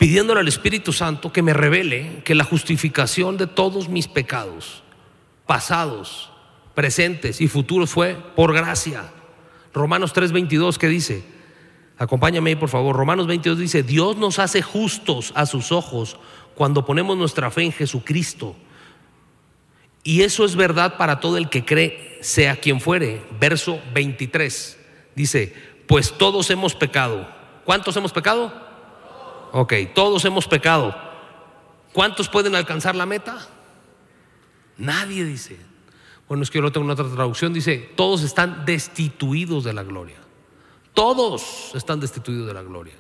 [0.03, 4.83] pidiéndole al Espíritu Santo que me revele que la justificación de todos mis pecados,
[5.47, 6.33] pasados,
[6.75, 9.13] presentes y futuros, fue por gracia.
[9.73, 11.25] Romanos 3:22 que dice,
[11.99, 16.17] acompáñame ahí por favor, Romanos 22 dice, Dios nos hace justos a sus ojos
[16.55, 18.57] cuando ponemos nuestra fe en Jesucristo.
[20.05, 23.23] Y eso es verdad para todo el que cree, sea quien fuere.
[23.39, 24.79] Verso 23
[25.15, 25.55] dice,
[25.87, 27.29] pues todos hemos pecado.
[27.65, 28.53] ¿Cuántos hemos pecado?
[29.53, 30.95] Ok, todos hemos pecado.
[31.93, 33.47] ¿Cuántos pueden alcanzar la meta?
[34.79, 35.59] Nadie dice.
[36.27, 39.83] Bueno, es que yo lo tengo en otra traducción, dice, todos están destituidos de la
[39.83, 40.22] gloria.
[40.95, 42.95] Todos están destituidos de la gloria.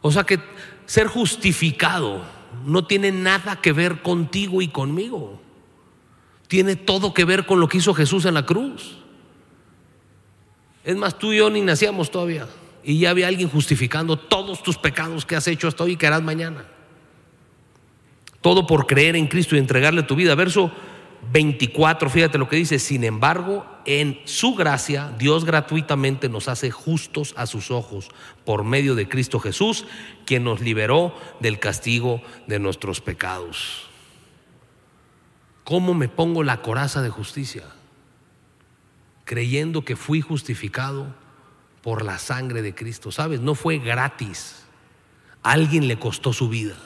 [0.00, 0.38] O sea que
[0.86, 2.22] ser justificado
[2.64, 5.40] no tiene nada que ver contigo y conmigo.
[6.46, 8.98] Tiene todo que ver con lo que hizo Jesús en la cruz.
[10.84, 12.46] Es más, tú y yo ni nacíamos todavía
[12.82, 16.06] y ya había alguien justificando todos tus pecados que has hecho hasta hoy y que
[16.06, 16.64] harás mañana.
[18.40, 20.34] Todo por creer en Cristo y entregarle tu vida.
[20.34, 20.70] Verso
[21.32, 27.34] 24, fíjate lo que dice, sin embargo, en su gracia, Dios gratuitamente nos hace justos
[27.36, 28.08] a sus ojos
[28.44, 29.84] por medio de Cristo Jesús,
[30.24, 33.88] quien nos liberó del castigo de nuestros pecados.
[35.64, 37.64] ¿Cómo me pongo la coraza de justicia?
[39.24, 41.14] Creyendo que fui justificado
[41.82, 43.12] por la sangre de Cristo.
[43.12, 43.40] ¿Sabes?
[43.40, 44.64] No fue gratis.
[45.42, 46.76] alguien le costó su vida.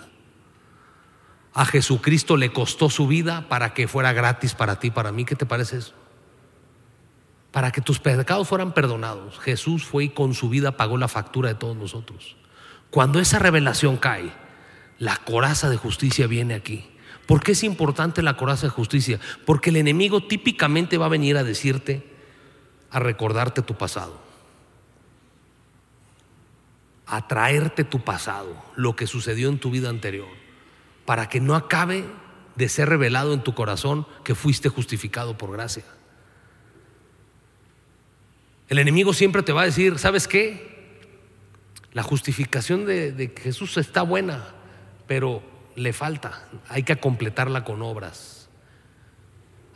[1.54, 5.24] A Jesucristo le costó su vida para que fuera gratis para ti, para mí.
[5.24, 5.94] ¿Qué te parece eso?
[7.50, 9.38] Para que tus pecados fueran perdonados.
[9.38, 12.36] Jesús fue y con su vida pagó la factura de todos nosotros.
[12.90, 14.32] Cuando esa revelación cae,
[14.98, 16.88] la coraza de justicia viene aquí.
[17.26, 19.20] ¿Por qué es importante la coraza de justicia?
[19.44, 22.06] Porque el enemigo típicamente va a venir a decirte,
[22.90, 24.20] a recordarte tu pasado,
[27.06, 30.28] a traerte tu pasado, lo que sucedió en tu vida anterior,
[31.12, 32.06] para que no acabe
[32.56, 35.84] de ser revelado en tu corazón que fuiste justificado por gracia.
[38.70, 40.96] El enemigo siempre te va a decir, ¿sabes qué?
[41.92, 44.54] La justificación de, de Jesús está buena,
[45.06, 45.42] pero
[45.76, 48.48] le falta, hay que completarla con obras.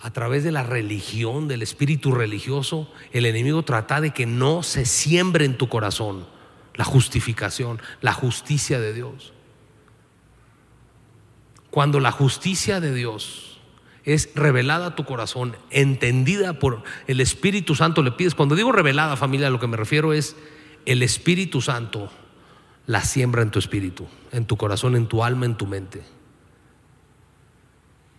[0.01, 4.87] A través de la religión, del espíritu religioso, el enemigo trata de que no se
[4.87, 6.27] siembre en tu corazón
[6.77, 9.35] la justificación, la justicia de Dios.
[11.76, 13.58] Cuando la justicia de Dios
[14.02, 19.14] es revelada a tu corazón, entendida por el Espíritu Santo, le pides, cuando digo revelada
[19.14, 20.36] familia, lo que me refiero es
[20.86, 22.10] el Espíritu Santo
[22.86, 26.02] la siembra en tu espíritu, en tu corazón, en tu alma, en tu mente.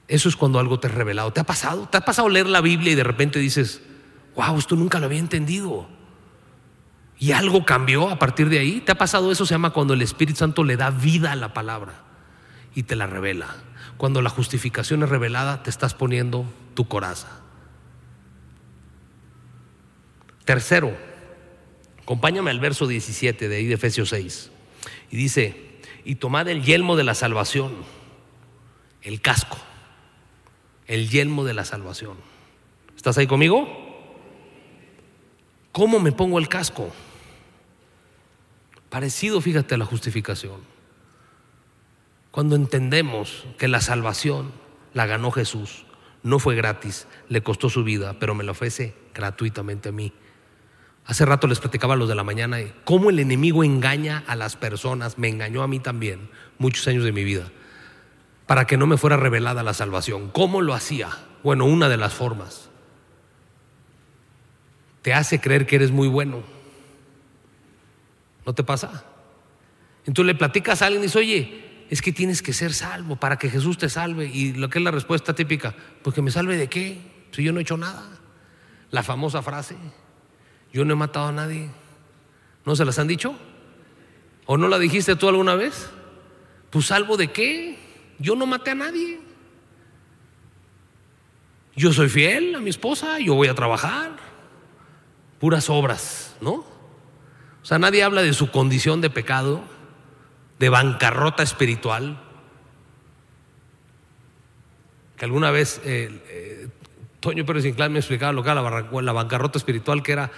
[0.08, 1.34] Eso es cuando algo te ha revelado.
[1.34, 1.90] ¿Te ha pasado?
[1.90, 3.82] ¿Te ha pasado leer la Biblia y de repente dices,
[4.36, 5.88] wow, esto nunca lo había entendido?
[7.18, 8.82] Y algo cambió a partir de ahí.
[8.82, 9.48] ¿Te ha pasado eso?
[9.48, 12.06] Se llama cuando el Espíritu Santo le da vida a la palabra
[12.78, 13.56] y te la revela.
[13.98, 17.42] Cuando la justificación es revelada, te estás poniendo tu coraza.
[20.46, 20.96] Tercero,
[22.04, 24.52] acompáñame al verso 17 de ahí de Efesios 6.
[25.10, 27.74] Y dice, y tomad el yelmo de la salvación,
[29.02, 29.58] el casco,
[30.86, 32.18] el yelmo de la salvación.
[32.96, 33.68] ¿Estás ahí conmigo?
[35.72, 36.92] ¿Cómo me pongo el casco?
[38.92, 40.77] Parecido, fíjate, a la justificación.
[42.38, 44.52] Cuando entendemos que la salvación
[44.94, 45.88] la ganó Jesús,
[46.22, 50.14] no fue gratis, le costó su vida, pero me la ofrece gratuitamente a mí.
[51.08, 54.56] Hace rato les platicaba a los de la mañana cómo el enemigo engaña a las
[54.56, 57.50] personas, me engañó a mí también, muchos años de mi vida,
[58.46, 60.30] para que no me fuera revelada la salvación.
[60.30, 61.10] ¿Cómo lo hacía?
[61.42, 62.70] Bueno, una de las formas.
[65.02, 66.44] Te hace creer que eres muy bueno.
[68.46, 69.06] ¿No te pasa?
[70.06, 73.38] Entonces le platicas a alguien y dice, oye, es que tienes que ser salvo para
[73.38, 74.26] que Jesús te salve.
[74.26, 77.00] Y lo que es la respuesta típica, pues que me salve de qué,
[77.32, 78.08] si yo no he hecho nada.
[78.92, 79.76] La famosa frase.
[80.74, 81.70] Yo no he matado a nadie.
[82.66, 83.36] ¿No se las han dicho?
[84.46, 85.90] ¿O no la dijiste tú alguna vez?
[86.70, 87.78] Pues salvo de qué?
[88.20, 89.20] Yo no maté a nadie.
[91.76, 94.12] Yo soy fiel a mi esposa, yo voy a trabajar.
[95.40, 96.54] Puras obras, ¿no?
[96.54, 99.62] O sea, nadie habla de su condición de pecado,
[100.60, 102.22] de bancarrota espiritual.
[105.16, 106.68] Que alguna vez eh, eh,
[107.20, 110.32] Toño Pérez Inclán me explicaba lo que era la bancarrota espiritual, que era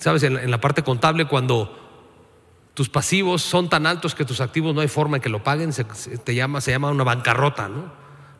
[0.00, 1.76] sabes, en, la parte contable, cuando
[2.74, 5.72] tus pasivos son tan altos que tus activos no hay forma de que lo paguen,
[5.72, 7.92] se, te llama, se llama una bancarrota, ¿no?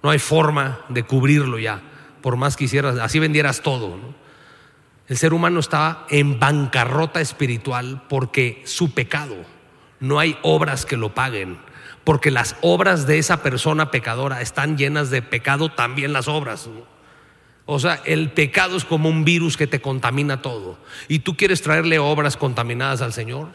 [0.02, 1.83] No hay forma de cubrirlo ya,
[2.22, 3.96] por más que hicieras, así vendieras todo,
[5.06, 9.37] El ser humano está en bancarrota espiritual porque su pecado,
[10.01, 11.59] no hay obras que lo paguen,
[12.05, 16.69] porque las obras de esa persona pecadora están llenas de pecado, también las obras.
[17.67, 20.79] O sea, el pecado es como un virus que te contamina todo.
[21.07, 23.49] ¿Y tú quieres traerle obras contaminadas al Señor?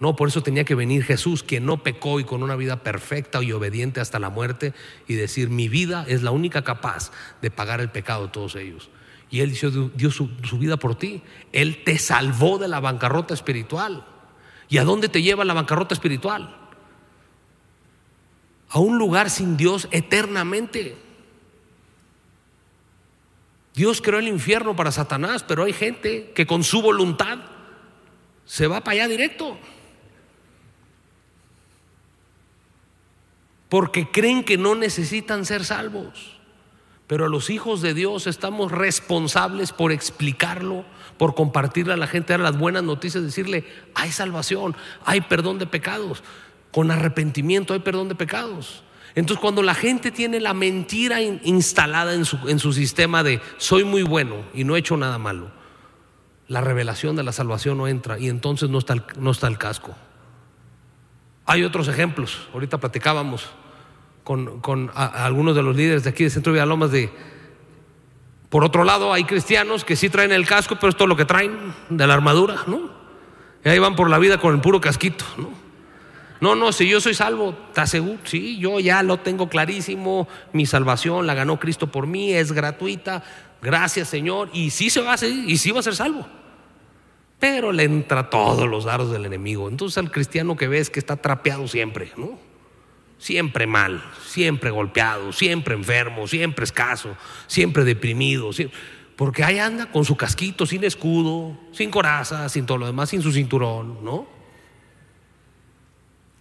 [0.00, 3.42] No, por eso tenía que venir Jesús, quien no pecó y con una vida perfecta
[3.42, 4.74] y obediente hasta la muerte,
[5.06, 8.90] y decir, mi vida es la única capaz de pagar el pecado de todos ellos.
[9.30, 9.56] Y Él
[9.94, 11.22] dio, su, su vida por ti.
[11.52, 14.04] Él te salvó de la bancarrota espiritual.
[14.68, 16.56] ¿Y a dónde te lleva la bancarrota espiritual?
[18.70, 20.96] A un lugar sin Dios eternamente.
[23.74, 27.38] Dios creó el infierno para Satanás, pero hay gente que con su voluntad
[28.44, 29.58] se va para allá directo.
[33.68, 36.33] Porque creen que no necesitan ser salvos.
[37.06, 40.84] Pero los hijos de Dios estamos responsables por explicarlo,
[41.18, 43.64] por compartirle a la gente las buenas noticias, decirle,
[43.94, 46.22] hay salvación, hay perdón de pecados.
[46.72, 48.82] Con arrepentimiento hay perdón de pecados.
[49.14, 53.84] Entonces cuando la gente tiene la mentira instalada en su, en su sistema de soy
[53.84, 55.52] muy bueno y no he hecho nada malo,
[56.48, 59.94] la revelación de la salvación no entra y entonces no está no está el casco.
[61.46, 63.50] Hay otros ejemplos, ahorita platicábamos
[64.24, 67.10] con, con algunos de los líderes de aquí de Centro de Villalobos de,
[68.48, 71.24] por otro lado, hay cristianos que sí traen el casco, pero es todo lo que
[71.24, 72.88] traen de la armadura, ¿no?
[73.64, 75.50] Y ahí van por la vida con el puro casquito, ¿no?
[76.40, 78.18] No, no, si yo soy salvo, ¿te aseguro?
[78.24, 80.28] Sí, yo ya lo tengo clarísimo.
[80.52, 83.22] Mi salvación la ganó Cristo por mí, es gratuita.
[83.62, 84.50] Gracias, Señor.
[84.52, 86.26] Y sí se va a hacer, y sí va a ser salvo.
[87.40, 89.68] Pero le entra todos los dardos del enemigo.
[89.68, 92.38] Entonces al cristiano que ves que está trapeado siempre, ¿no?
[93.24, 98.50] Siempre mal, siempre golpeado, siempre enfermo, siempre escaso, siempre deprimido.
[99.16, 103.22] Porque ahí anda con su casquito, sin escudo, sin coraza, sin todo lo demás, sin
[103.22, 104.26] su cinturón, ¿no?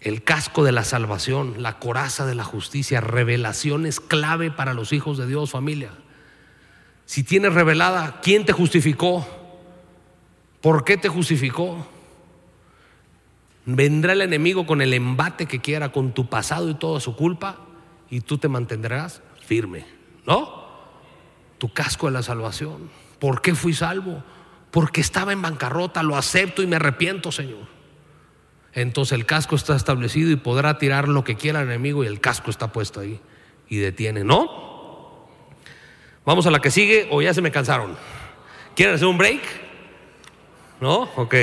[0.01, 4.91] El casco de la salvación, la coraza de la justicia, revelación es clave para los
[4.91, 5.91] hijos de Dios, familia.
[7.05, 9.25] Si tienes revelada, ¿quién te justificó?
[10.59, 11.92] ¿Por qué te justificó?
[13.65, 17.58] Vendrá el enemigo con el embate que quiera, con tu pasado y toda su culpa,
[18.10, 19.86] y tú te mantendrás firme,
[20.26, 20.63] ¿no?
[21.58, 22.89] Tu casco de la salvación.
[23.19, 24.21] ¿Por qué fui salvo?
[24.69, 27.71] Porque estaba en bancarrota, lo acepto y me arrepiento, Señor.
[28.73, 32.19] Entonces el casco está establecido y podrá tirar lo que quiera el enemigo y el
[32.19, 33.21] casco está puesto ahí
[33.69, 35.30] y detiene, ¿no?
[36.26, 37.95] Vamos a la que sigue o ya se me cansaron.
[38.76, 39.41] ¿Quieren hacer un break?
[40.82, 41.04] ¿No?
[41.15, 41.36] Ok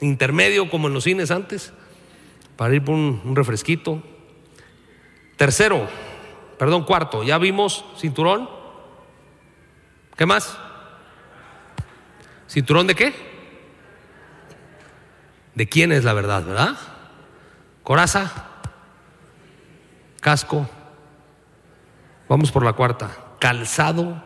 [0.00, 1.72] intermedio como en los cines antes,
[2.56, 4.02] para ir por un, refresquito.
[5.36, 5.88] Tercero,
[6.58, 8.48] perdón, cuarto, ya vimos cinturón.
[10.16, 10.56] ¿Qué más?
[12.48, 13.14] ¿Cinturón de qué?
[15.54, 16.76] ¿De quién es la verdad, verdad?
[17.82, 18.32] Coraza,
[20.20, 20.68] casco.
[22.28, 23.10] Vamos por la cuarta.
[23.38, 24.22] Calzado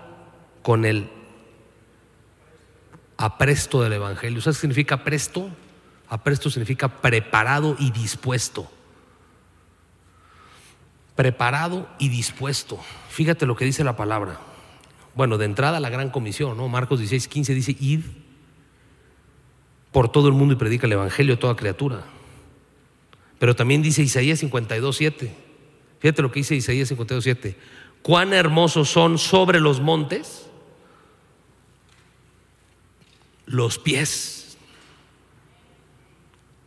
[0.63, 1.11] con el
[3.21, 4.41] apresto del Evangelio.
[4.41, 5.51] ¿Sabes qué significa presto?
[6.09, 8.71] Apresto significa preparado y dispuesto.
[11.17, 12.81] Preparado y dispuesto.
[13.11, 14.41] Fíjate lo que dice la palabra.
[15.15, 16.67] Bueno, de entrada la gran comisión, ¿no?
[16.69, 18.01] Marcos 16, 15 dice, id
[19.93, 22.05] por todo el mundo y predica el Evangelio a toda criatura.
[23.39, 25.35] Pero también dice Isaías 52, 7.
[25.99, 27.57] Fíjate lo que dice Isaías 52, 7.
[28.01, 30.50] Cuán hermosos son sobre los montes
[33.51, 34.57] los pies.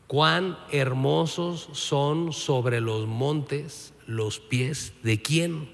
[0.08, 5.70] Cuán hermosos son sobre los montes los pies de quién?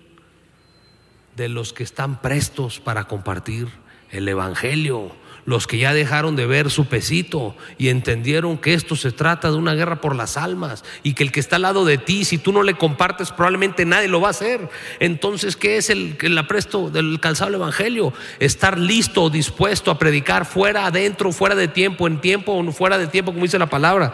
[1.36, 3.70] De los que están prestos para compartir
[4.12, 5.12] el Evangelio
[5.46, 9.58] los que ya dejaron de ver su pesito y entendieron que esto se trata de
[9.58, 12.38] una guerra por las almas y que el que está al lado de ti, si
[12.38, 14.70] tú no le compartes, probablemente nadie lo va a hacer.
[15.00, 18.14] Entonces, ¿qué es el, apresto del calzado Evangelio?
[18.40, 23.08] Estar listo, dispuesto a predicar fuera, adentro, fuera de tiempo, en tiempo o fuera de
[23.08, 24.14] tiempo, como dice la palabra.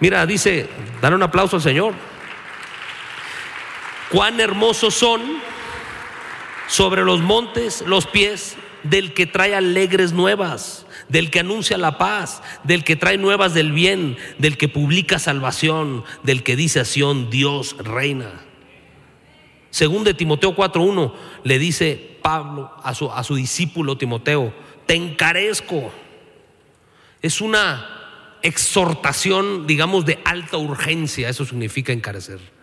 [0.00, 0.68] Mira, dice,
[1.00, 1.94] dar un aplauso al Señor.
[4.10, 5.22] Cuán hermosos son
[6.68, 12.42] sobre los montes los pies del que trae alegres nuevas, del que anuncia la paz,
[12.64, 16.84] del que trae nuevas del bien, del que publica salvación, del que dice a
[17.30, 18.44] Dios reina.
[19.70, 21.12] Según de Timoteo 4.1
[21.44, 24.54] le dice Pablo a su, a su discípulo Timoteo,
[24.86, 25.92] te encarezco.
[27.20, 32.55] Es una exhortación, digamos, de alta urgencia, eso significa encarecer.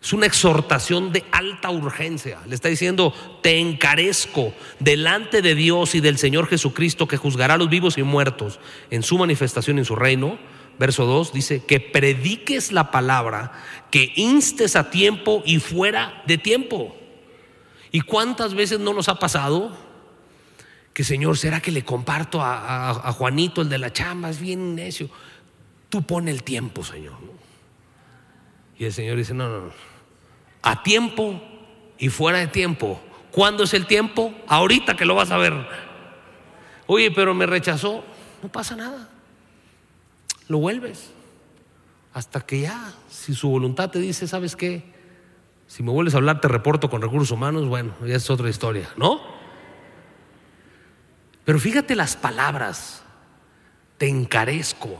[0.00, 2.38] Es una exhortación de alta urgencia.
[2.46, 7.58] Le está diciendo, te encarezco delante de Dios y del Señor Jesucristo que juzgará a
[7.58, 10.38] los vivos y muertos en su manifestación en su reino.
[10.78, 13.52] Verso 2 dice, que prediques la palabra,
[13.90, 16.96] que instes a tiempo y fuera de tiempo.
[17.90, 19.76] ¿Y cuántas veces no nos ha pasado?
[20.92, 24.30] Que Señor, ¿será que le comparto a, Juanito, el de la chamba?
[24.30, 25.10] Es bien necio.
[25.88, 27.16] Tú pone el tiempo, Señor.
[28.78, 29.87] Y el Señor dice, no, no, no
[30.62, 31.40] a tiempo
[31.98, 33.00] y fuera de tiempo.
[33.30, 34.34] ¿Cuándo es el tiempo?
[34.46, 35.54] Ahorita que lo vas a ver.
[36.86, 38.02] Oye, pero me rechazó.
[38.42, 39.08] No pasa nada.
[40.48, 41.10] Lo vuelves.
[42.14, 44.92] Hasta que ya, si su voluntad te dice, ¿sabes qué?
[45.66, 48.88] Si me vuelves a hablar, te reporto con recursos humanos, bueno, ya es otra historia,
[48.96, 49.20] ¿no?
[51.44, 53.02] Pero fíjate las palabras.
[53.98, 54.98] Te encarezco.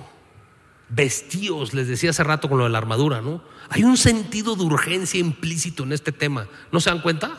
[0.90, 3.42] Vestíos, les decía hace rato con lo de la armadura, ¿no?
[3.68, 6.48] Hay un sentido de urgencia implícito en este tema.
[6.72, 7.37] ¿No se dan cuenta?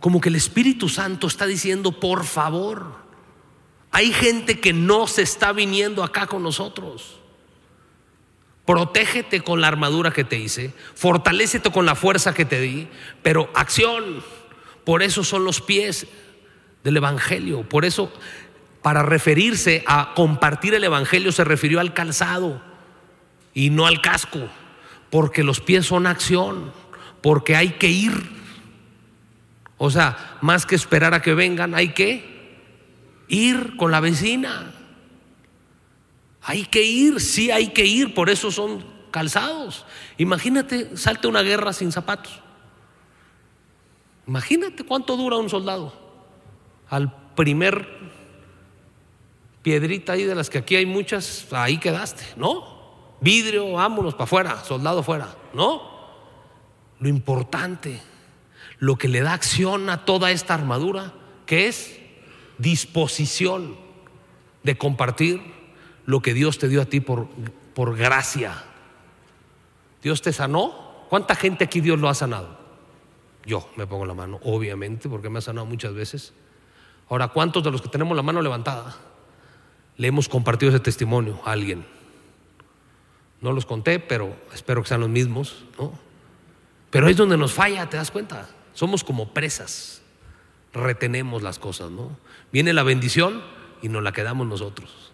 [0.00, 2.96] Como que el Espíritu Santo está diciendo, por favor,
[3.90, 7.20] hay gente que no se está viniendo acá con nosotros.
[8.64, 12.88] Protégete con la armadura que te hice, fortalécete con la fuerza que te di,
[13.22, 14.22] pero acción.
[14.84, 16.06] Por eso son los pies
[16.82, 17.68] del Evangelio.
[17.68, 18.12] Por eso,
[18.82, 22.60] para referirse a compartir el Evangelio, se refirió al calzado
[23.54, 24.48] y no al casco
[25.12, 26.72] porque los pies son acción,
[27.20, 28.14] porque hay que ir.
[29.76, 32.58] O sea, más que esperar a que vengan, hay que
[33.28, 34.72] ir con la vecina.
[36.40, 39.84] Hay que ir, sí hay que ir, por eso son calzados.
[40.16, 42.40] Imagínate, salte una guerra sin zapatos.
[44.26, 45.92] Imagínate cuánto dura un soldado.
[46.88, 47.86] Al primer
[49.62, 52.72] piedrita ahí de las que aquí hay muchas, ahí quedaste, ¿no?
[53.22, 55.34] vidrio, vámonos para afuera, soldado fuera.
[55.54, 55.90] No.
[56.98, 58.02] Lo importante,
[58.78, 61.12] lo que le da acción a toda esta armadura,
[61.46, 61.98] que es
[62.58, 63.76] disposición
[64.62, 65.40] de compartir
[66.04, 67.28] lo que Dios te dio a ti por,
[67.74, 68.64] por gracia.
[70.02, 71.06] Dios te sanó.
[71.08, 72.58] ¿Cuánta gente aquí Dios lo ha sanado?
[73.44, 76.32] Yo me pongo la mano, obviamente, porque me ha sanado muchas veces.
[77.08, 78.96] Ahora, ¿cuántos de los que tenemos la mano levantada
[79.96, 81.84] le hemos compartido ese testimonio a alguien?
[83.40, 85.92] No los conté, pero espero que sean los mismos, ¿no?
[86.90, 88.48] Pero es donde nos falla, ¿te das cuenta?
[88.74, 90.02] Somos como presas,
[90.72, 92.16] retenemos las cosas, ¿no?
[92.52, 93.42] Viene la bendición
[93.82, 95.12] y nos la quedamos nosotros.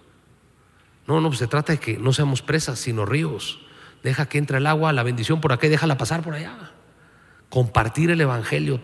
[1.06, 3.60] No, no, pues se trata de que no seamos presas, sino ríos.
[4.02, 6.72] Deja que entre el agua, la bendición por aquí, déjala pasar por allá.
[7.48, 8.80] Compartir el Evangelio.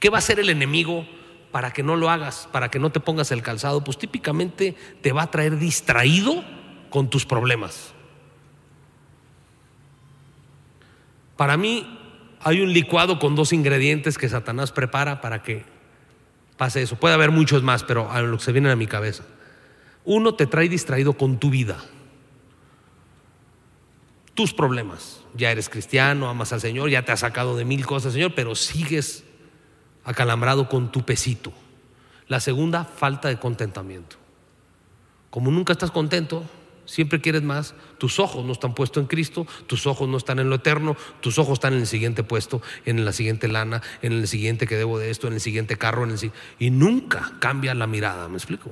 [0.00, 1.06] ¿Qué va a hacer el enemigo
[1.50, 3.82] para que no lo hagas, para que no te pongas el calzado?
[3.84, 6.44] Pues típicamente te va a traer distraído
[6.90, 7.94] con tus problemas.
[11.36, 11.86] Para mí
[12.40, 15.64] hay un licuado con dos ingredientes que Satanás prepara para que
[16.56, 16.96] pase eso.
[16.96, 19.24] Puede haber muchos más, pero a lo que se viene a mi cabeza.
[20.04, 21.78] Uno te trae distraído con tu vida,
[24.34, 25.22] tus problemas.
[25.34, 28.54] Ya eres cristiano, amas al Señor, ya te has sacado de mil cosas, Señor, pero
[28.54, 29.24] sigues
[30.08, 31.52] acalambrado con tu pesito.
[32.26, 34.16] La segunda, falta de contentamiento.
[35.30, 36.44] Como nunca estás contento,
[36.86, 40.48] siempre quieres más, tus ojos no están puestos en Cristo, tus ojos no están en
[40.48, 44.26] lo eterno, tus ojos están en el siguiente puesto, en la siguiente lana, en el
[44.26, 47.86] siguiente que debo de esto, en el siguiente carro, en el y nunca cambia la
[47.86, 48.70] mirada, ¿me explico?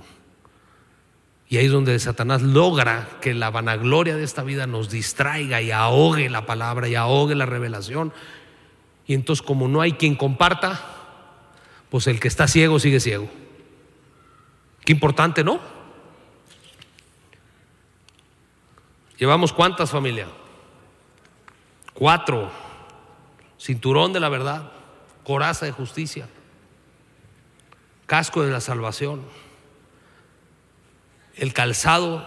[1.49, 5.71] Y ahí es donde Satanás logra que la vanagloria de esta vida nos distraiga y
[5.71, 8.13] ahogue la palabra y ahogue la revelación.
[9.07, 10.96] Y entonces como no hay quien comparta,
[11.97, 13.27] pues el que está ciego sigue ciego.
[14.85, 15.61] Qué importante, ¿no?
[19.17, 20.29] ¿Llevamos cuántas familia?
[21.95, 22.51] Cuatro.
[23.59, 24.73] Cinturón de la verdad,
[25.25, 26.29] coraza de justicia,
[28.05, 29.23] casco de la salvación,
[31.37, 32.27] el calzado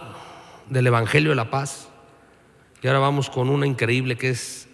[0.68, 1.90] del Evangelio de la paz.
[2.82, 4.68] Y ahora vamos con una increíble que es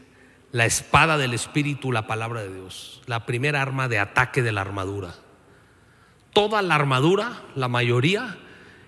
[0.57, 4.63] la espada del Espíritu, la palabra de Dios, la primera arma de ataque de la
[4.63, 5.15] armadura.
[6.33, 8.39] Toda la armadura, la mayoría,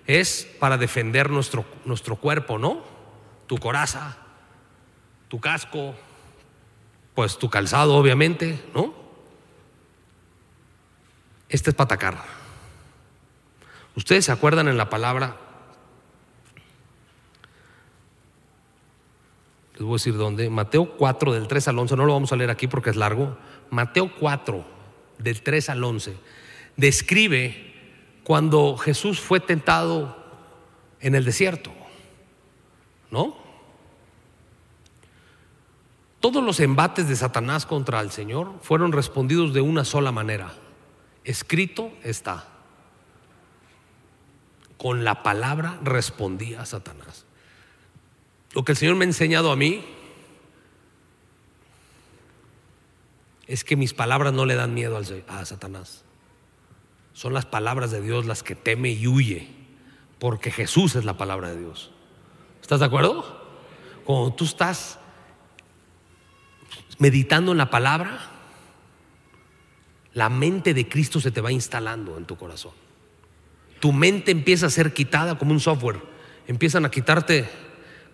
[0.07, 2.83] es para defender nuestro, nuestro cuerpo, ¿no?
[3.45, 4.17] tu coraza,
[5.27, 5.95] tu casco,
[7.15, 8.93] pues tu calzado obviamente, ¿no?
[11.49, 12.23] Este es para atacar.
[13.95, 15.37] Ustedes se acuerdan en la palabra,
[19.79, 22.35] les voy a decir dónde, Mateo 4 del 3 al 11, no lo vamos a
[22.35, 23.37] leer aquí porque es largo,
[23.71, 24.63] Mateo 4
[25.17, 26.17] del 3 al 11
[26.79, 27.73] describe
[28.23, 30.15] cuando Jesús fue tentado
[31.01, 31.71] en el desierto.
[33.11, 33.35] ¿No?
[36.19, 40.53] Todos los embates de Satanás contra el Señor fueron respondidos de una sola manera.
[41.23, 42.47] Escrito está.
[44.77, 47.25] Con la palabra respondía Satanás.
[48.53, 49.83] Lo que el Señor me ha enseñado a mí
[53.47, 56.03] es que mis palabras no le dan miedo a Satanás.
[57.13, 59.49] Son las palabras de Dios las que teme y huye,
[60.19, 61.91] porque Jesús es la palabra de Dios.
[62.61, 63.39] ¿Estás de acuerdo?
[64.05, 64.99] Cuando tú estás
[66.97, 68.19] meditando en la palabra,
[70.13, 72.73] la mente de Cristo se te va instalando en tu corazón.
[73.79, 76.01] Tu mente empieza a ser quitada como un software.
[76.47, 77.49] Empiezan a quitarte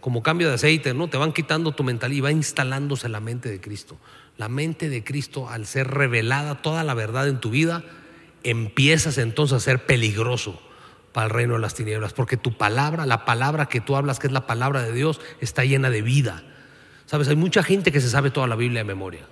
[0.06, 1.08] como cambio de aceite, ¿no?
[1.08, 3.98] Te van quitando tu mentalidad y va instalándose la mente de Cristo.
[4.38, 7.84] La mente de Cristo, al ser revelada toda la verdad en tu vida,
[8.44, 10.62] empiezas entonces a ser peligroso
[11.12, 14.28] para el reino de las tinieblas, porque tu palabra, la palabra que tú hablas, que
[14.28, 16.44] es la palabra de Dios, está llena de vida.
[17.08, 19.26] Sabes, hay mucha gente que se sabe toda la Biblia de memoria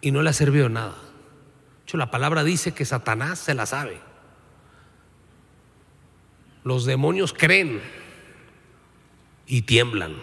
[0.00, 0.94] y no le ha servido nada.
[0.94, 4.00] De hecho, la palabra dice que Satanás se la sabe.
[6.64, 7.82] Los demonios creen
[9.50, 10.14] y tiemblan,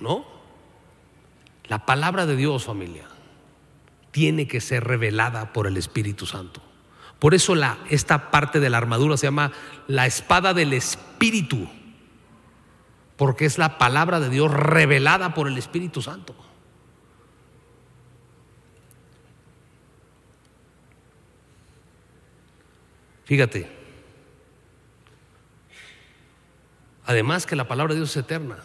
[0.00, 0.24] ¿no?
[1.68, 3.04] La palabra de Dios, familia,
[4.10, 6.62] tiene que ser revelada por el Espíritu Santo.
[7.18, 9.52] Por eso la, esta parte de la armadura se llama
[9.86, 11.68] la espada del Espíritu,
[13.18, 16.34] porque es la palabra de Dios revelada por el Espíritu Santo.
[23.26, 23.70] Fíjate,
[27.04, 28.56] además que la palabra de Dios es eterna,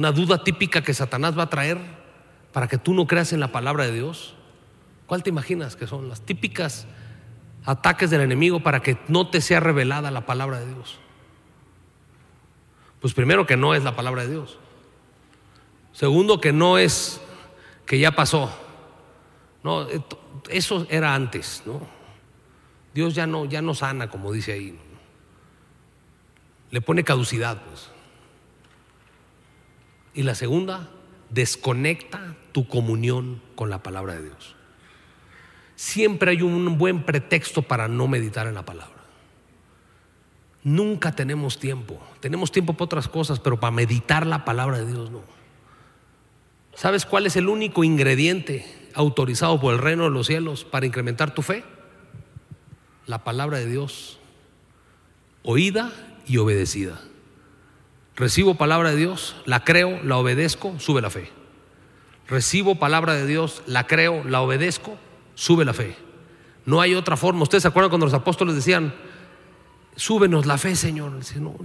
[0.00, 1.76] una duda típica que Satanás va a traer
[2.54, 4.34] para que tú no creas en la palabra de Dios,
[5.04, 6.86] ¿cuál te imaginas que son las típicas
[7.66, 10.98] ataques del enemigo para que no te sea revelada la palabra de Dios?
[13.02, 14.58] Pues primero que no es la palabra de Dios.
[15.92, 17.20] Segundo que no es
[17.84, 18.50] que ya pasó.
[19.62, 19.86] No,
[20.48, 21.78] eso era antes, ¿no?
[22.94, 24.78] Dios ya no, ya no sana, como dice ahí.
[26.70, 27.99] Le pone caducidad, pues.
[30.14, 30.88] Y la segunda,
[31.30, 34.56] desconecta tu comunión con la palabra de Dios.
[35.76, 39.00] Siempre hay un buen pretexto para no meditar en la palabra.
[40.62, 41.98] Nunca tenemos tiempo.
[42.20, 45.22] Tenemos tiempo para otras cosas, pero para meditar la palabra de Dios no.
[46.74, 51.34] ¿Sabes cuál es el único ingrediente autorizado por el reino de los cielos para incrementar
[51.34, 51.64] tu fe?
[53.06, 54.18] La palabra de Dios,
[55.42, 55.92] oída
[56.26, 57.00] y obedecida.
[58.16, 61.30] Recibo palabra de Dios, la creo, la obedezco, sube la fe.
[62.28, 64.96] Recibo palabra de Dios, la creo, la obedezco,
[65.34, 65.96] sube la fe.
[66.66, 67.42] No hay otra forma.
[67.42, 68.94] Ustedes se acuerdan cuando los apóstoles decían,
[69.96, 71.12] súbenos la fe, Señor.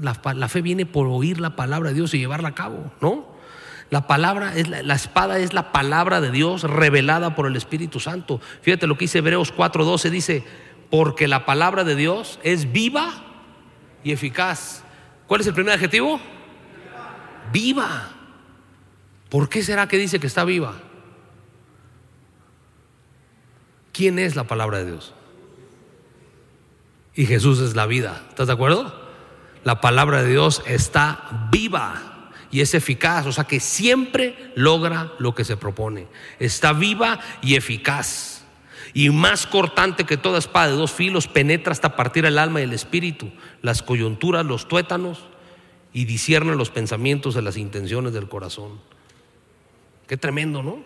[0.01, 3.35] la, la, fe viene por oír la palabra de Dios y llevarla a cabo, ¿no?
[3.91, 8.41] La palabra es la, espada es la palabra de Dios revelada por el Espíritu Santo.
[8.61, 10.43] Fíjate lo que dice Hebreos 4:12 dice,
[10.89, 13.13] "Porque la palabra de Dios es viva
[14.03, 14.83] y eficaz."
[15.27, 16.19] ¿Cuál es el primer adjetivo?
[17.55, 18.11] Viva.
[19.29, 20.73] ¿Por qué será que dice que está viva?
[23.93, 25.13] ¿Quién es la palabra de Dios?
[27.13, 28.21] Y Jesús es la vida.
[28.27, 28.93] ¿Estás de acuerdo?
[29.63, 35.33] La palabra de Dios está viva y es eficaz, o sea que siempre logra lo
[35.33, 36.07] que se propone.
[36.39, 38.43] Está viva y eficaz.
[38.93, 42.63] Y más cortante que toda espada de dos filos, penetra hasta partir el alma y
[42.63, 43.31] el espíritu,
[43.61, 45.23] las coyunturas, los tuétanos,
[45.95, 48.81] y discierne los pensamientos de las intenciones del corazón.
[50.07, 50.83] Qué tremendo, ¿no?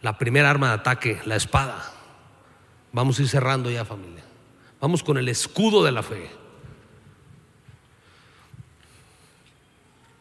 [0.00, 1.92] La primera arma de ataque, la espada.
[2.92, 4.24] Vamos a ir cerrando ya, familia.
[4.80, 6.30] Vamos con el escudo de la fe.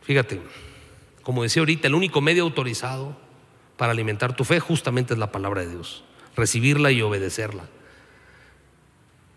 [0.01, 0.41] Fíjate,
[1.23, 3.15] como decía ahorita, el único medio autorizado
[3.77, 6.03] para alimentar tu fe justamente es la palabra de Dios,
[6.35, 7.63] recibirla y obedecerla.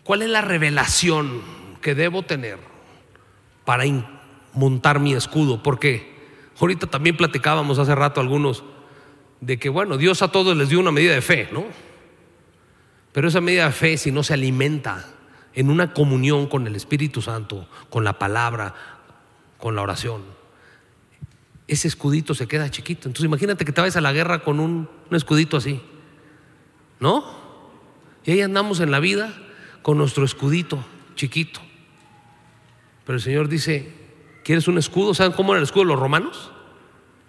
[0.03, 1.41] ¿Cuál es la revelación
[1.81, 2.67] que debo tener
[3.69, 3.83] para
[4.53, 5.61] montar mi escudo?
[5.61, 6.11] Porque
[6.59, 8.63] ahorita también platicábamos hace rato algunos
[9.41, 11.65] de que, bueno, Dios a todos les dio una medida de fe, ¿no?
[13.11, 15.05] Pero esa medida de fe, si no se alimenta
[15.53, 18.73] en una comunión con el Espíritu Santo, con la palabra,
[19.59, 20.23] con la oración,
[21.67, 23.07] ese escudito se queda chiquito.
[23.07, 25.79] Entonces imagínate que te vayas a la guerra con un, escudito así.
[26.99, 27.23] ¿No?
[28.25, 29.31] Y ahí andamos en la vida
[29.83, 31.68] con nuestro escudito chiquito.
[33.09, 33.91] Pero el Señor dice,
[34.43, 35.15] ¿quieres un escudo?
[35.15, 36.51] ¿Saben cómo era el escudo de los romanos?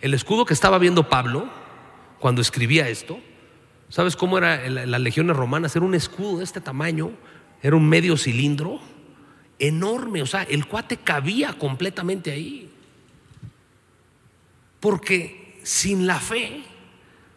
[0.02, 1.48] El escudo que estaba viendo Pablo
[2.18, 3.18] cuando escribía esto,
[3.88, 5.74] ¿sabes cómo era las legiones romanas?
[5.74, 7.12] Era un escudo de este tamaño,
[7.62, 8.78] era un medio cilindro
[9.58, 12.70] enorme, o sea, el cuate cabía completamente ahí.
[14.80, 16.62] Porque sin la fe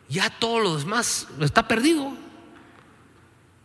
[0.10, 2.12] ya todo lo demás está perdido.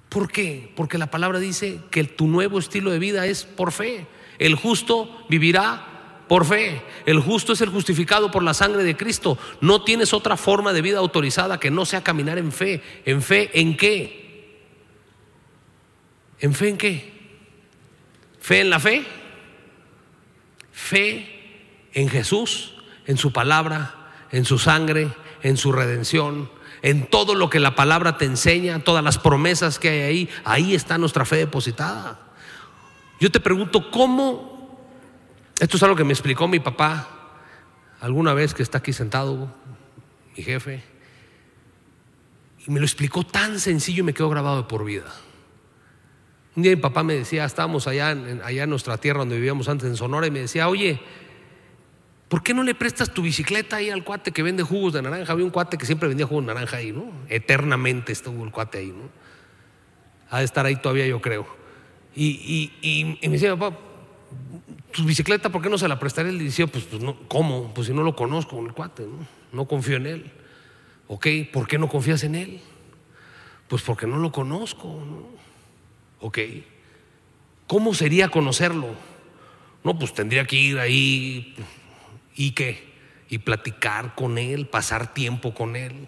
[0.08, 0.72] ¿Por qué?
[0.76, 4.06] Porque la palabra dice que tu nuevo estilo de vida es por fe.
[4.38, 6.82] El justo vivirá por fe.
[7.06, 9.38] El justo es el justificado por la sangre de Cristo.
[9.60, 12.82] No tienes otra forma de vida autorizada que no sea caminar en fe.
[13.04, 14.60] ¿En fe en qué?
[16.40, 17.12] ¿En fe en qué?
[18.40, 19.04] ¿Fe en la fe?
[20.72, 22.74] ¿Fe en Jesús?
[23.08, 23.94] en su palabra,
[24.30, 25.10] en su sangre,
[25.42, 26.50] en su redención,
[26.82, 30.74] en todo lo que la palabra te enseña, todas las promesas que hay ahí, ahí
[30.74, 32.20] está nuestra fe depositada.
[33.20, 34.78] Yo te pregunto, ¿cómo?
[35.58, 37.08] Esto es algo que me explicó mi papá
[38.00, 39.52] alguna vez que está aquí sentado,
[40.36, 40.82] mi jefe,
[42.64, 45.12] y me lo explicó tan sencillo y me quedó grabado de por vida.
[46.54, 49.68] Un día mi papá me decía, estábamos allá en, allá en nuestra tierra donde vivíamos
[49.68, 51.00] antes en Sonora, y me decía, oye,
[52.28, 55.32] ¿Por qué no le prestas tu bicicleta ahí al cuate que vende jugos de naranja?
[55.32, 57.10] Había un cuate que siempre vendía jugos de naranja ahí, ¿no?
[57.28, 59.08] Eternamente estuvo el cuate ahí, ¿no?
[60.30, 61.57] Ha de estar ahí todavía, yo creo.
[62.20, 63.78] Y, me decía, papá,
[64.92, 66.32] tu bicicleta, ¿por qué no se la prestaré?
[66.32, 67.72] Le decía, pues, pues, no, ¿cómo?
[67.74, 69.26] Pues si no lo conozco, el cuate, ¿no?
[69.52, 70.32] No confío en él.
[71.06, 72.60] Ok, ¿por qué no confías en él?
[73.68, 75.26] Pues porque no lo conozco, ¿no?
[76.20, 76.38] Ok.
[77.66, 78.88] ¿Cómo sería conocerlo?
[79.84, 81.54] No, pues tendría que ir ahí
[82.38, 82.84] ¿Y qué?
[83.28, 86.06] Y platicar con Él, pasar tiempo con Él.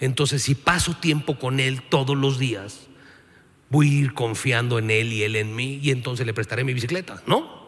[0.00, 2.88] Entonces, si paso tiempo con Él todos los días,
[3.72, 6.74] voy a ir confiando en Él y Él en mí, y entonces le prestaré mi
[6.74, 7.62] bicicleta, ¿no?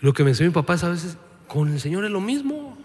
[0.00, 1.16] Lo que me enseñó mi papá es a veces,
[1.48, 2.76] con el Señor es lo mismo.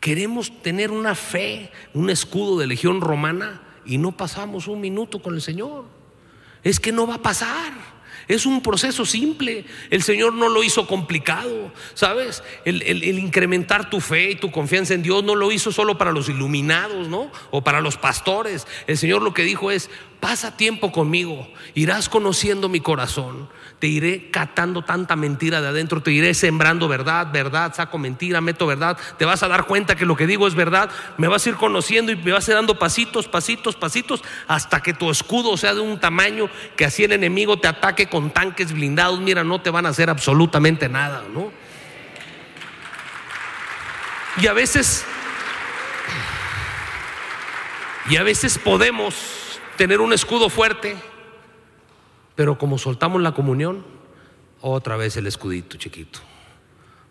[0.00, 5.34] Queremos tener una fe, un escudo de legión romana, y no pasamos un minuto con
[5.34, 5.84] el Señor.
[6.62, 7.91] Es que no va a pasar.
[8.28, 9.64] Es un proceso simple.
[9.90, 12.42] El Señor no lo hizo complicado, ¿sabes?
[12.64, 16.28] El, incrementar tu fe y tu confianza en Dios no lo hizo solo para los
[16.28, 17.30] iluminados, ¿no?
[17.50, 18.66] O para los pastores.
[18.86, 23.48] El Señor lo que dijo es, pasa tiempo conmigo, irás conociendo mi corazón,
[23.82, 28.64] te iré catando tanta mentira de adentro, te iré sembrando verdad, verdad, saco mentira, meto
[28.64, 31.48] verdad, te vas a dar cuenta que lo que digo es verdad, me vas a
[31.48, 35.56] ir conociendo y me vas a ir dando pasitos, pasitos, pasitos, hasta que tu escudo
[35.56, 39.60] sea de un tamaño que así el enemigo te ataque con tanques blindados, mira, no
[39.60, 41.50] te van a hacer absolutamente nada, ¿no?
[44.40, 45.04] Y a veces,
[48.08, 50.96] y a veces podemos tener un escudo fuerte,
[52.34, 53.84] pero como soltamos la comunión,
[54.60, 56.20] otra vez el escudito chiquito.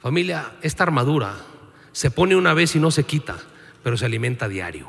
[0.02, 1.36] Familia, esta armadura
[1.92, 3.38] se pone una vez y no se quita,
[3.84, 4.88] pero se alimenta diario.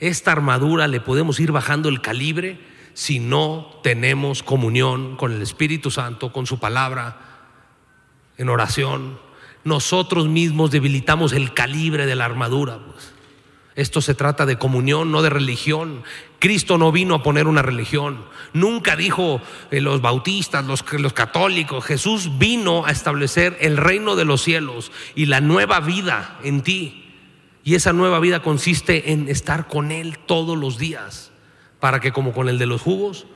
[0.00, 2.60] Esta armadura le podemos ir bajando el calibre
[2.94, 7.18] si no tenemos comunión con el Espíritu Santo, con su palabra,
[8.36, 9.18] en oración.
[9.64, 12.78] Nosotros mismos debilitamos el calibre de la armadura.
[12.78, 13.13] Pues.
[13.76, 16.04] Esto se trata de comunión, no de religión.
[16.38, 18.24] Cristo no vino a poner una religión.
[18.52, 19.40] Nunca dijo
[19.72, 21.84] eh, los bautistas, los, los católicos.
[21.84, 27.00] Jesús vino a establecer el reino de los cielos y la nueva vida en ti.
[27.64, 31.32] Y esa nueva vida consiste en estar con Él todos los días.
[31.80, 33.26] Para que como con el de los jugos,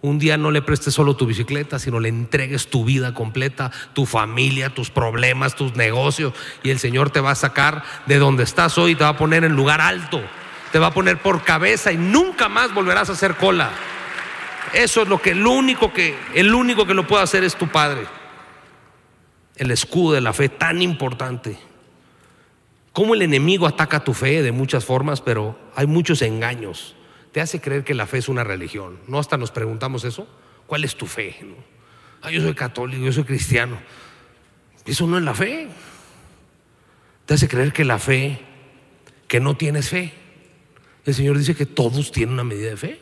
[0.00, 4.06] un día no le prestes solo tu bicicleta, sino le entregues tu vida completa, tu
[4.06, 6.34] familia, tus problemas, tus negocios.
[6.62, 9.44] Y el Señor te va a sacar de donde estás hoy te va a poner
[9.44, 10.22] en lugar alto.
[10.70, 13.70] Te va a poner por cabeza y nunca más volverás a hacer cola.
[14.72, 17.66] Eso es lo que el único que el único que lo puede hacer es tu
[17.68, 18.06] Padre.
[19.56, 21.58] El escudo de la fe tan importante.
[22.92, 26.94] Cómo el enemigo ataca tu fe de muchas formas, pero hay muchos engaños
[27.38, 28.98] te hace creer que la fe es una religión.
[29.06, 30.26] ¿No hasta nos preguntamos eso?
[30.66, 31.36] ¿Cuál es tu fe?
[32.20, 33.78] Ah, yo soy católico, yo soy cristiano.
[34.84, 35.68] Eso no es la fe.
[37.26, 38.40] Te hace creer que la fe,
[39.28, 40.12] que no tienes fe.
[41.04, 43.00] El Señor dice que todos tienen una medida de fe.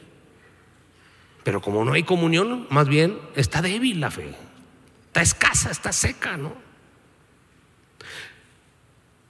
[1.43, 4.35] Pero como no hay comunión, más bien está débil la fe.
[5.07, 6.53] Está escasa, está seca, ¿no?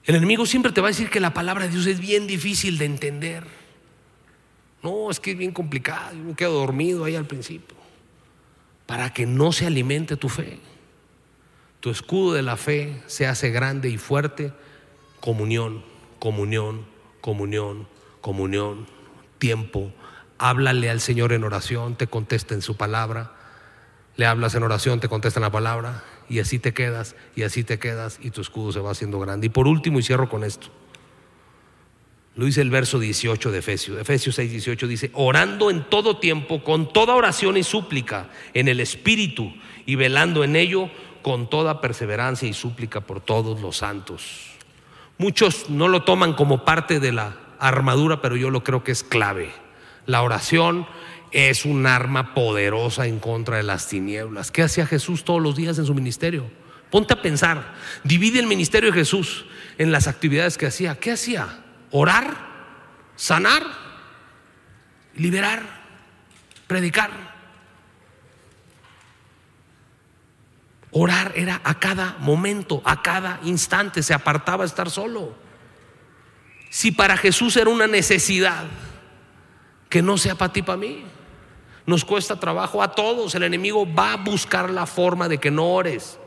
[0.03, 2.77] El enemigo siempre te va a decir que la palabra de Dios es bien difícil
[2.77, 3.66] de entender.
[4.83, 7.75] No, es que es bien complicado, yo me quedo dormido ahí al principio.
[8.85, 10.59] Para que no se alimente tu fe.
[11.79, 14.53] Tu escudo de la fe se hace grande y fuerte.
[15.19, 15.83] Comunión,
[16.19, 16.85] comunión,
[17.21, 17.87] comunión,
[18.21, 18.87] comunión,
[19.39, 19.91] tiempo.
[20.37, 23.33] Háblale al Señor en oración, te contesta en su palabra.
[24.15, 26.03] Le hablas en oración, te contesta en la palabra.
[26.29, 29.47] Y así te quedas, y así te quedas, y tu escudo se va haciendo grande.
[29.47, 30.69] Y por último, y cierro con esto.
[32.37, 33.99] Lo dice el verso 18 de Efesios.
[33.99, 38.79] Efesios 6, 18 dice, orando en todo tiempo, con toda oración y súplica, en el
[38.79, 39.51] Espíritu,
[39.87, 40.91] y velando en ello
[41.23, 44.51] con toda perseverancia y súplica por todos los santos.
[45.17, 49.03] Muchos no lo toman como parte de la armadura, pero yo lo creo que es
[49.03, 49.51] clave.
[50.05, 50.85] La oración
[51.31, 54.51] es un arma poderosa en contra de las tinieblas.
[54.51, 56.45] ¿Qué hacía Jesús todos los días en su ministerio?
[56.91, 57.73] Ponte a pensar,
[58.03, 59.45] divide el ministerio de Jesús
[59.79, 60.99] en las actividades que hacía.
[60.99, 61.63] ¿Qué hacía?
[61.91, 62.35] Orar,
[63.15, 63.63] sanar,
[65.15, 65.63] liberar,
[66.67, 67.11] predicar.
[70.91, 75.35] Orar era a cada momento, a cada instante, se apartaba a estar solo.
[76.69, 78.65] Si para Jesús era una necesidad,
[79.89, 81.03] que no sea para ti, para mí.
[81.85, 83.33] Nos cuesta trabajo a todos.
[83.35, 86.19] El enemigo va a buscar la forma de que no ores.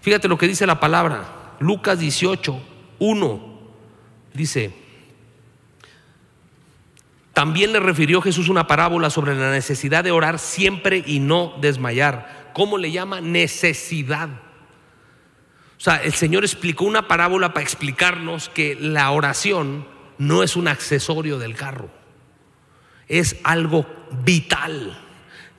[0.00, 1.54] Fíjate lo que dice la palabra.
[1.60, 2.60] Lucas 18,
[2.98, 3.53] 1.
[4.34, 4.74] Dice,
[7.32, 12.50] también le refirió Jesús una parábola sobre la necesidad de orar siempre y no desmayar.
[12.52, 13.20] ¿Cómo le llama?
[13.20, 14.28] Necesidad.
[14.28, 19.86] O sea, el Señor explicó una parábola para explicarnos que la oración
[20.18, 21.90] no es un accesorio del carro,
[23.08, 23.86] es algo
[24.24, 25.00] vital.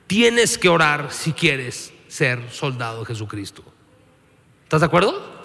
[0.06, 3.62] Tienes que orar si quieres ser soldado de Jesucristo.
[4.64, 5.35] ¿Estás de acuerdo?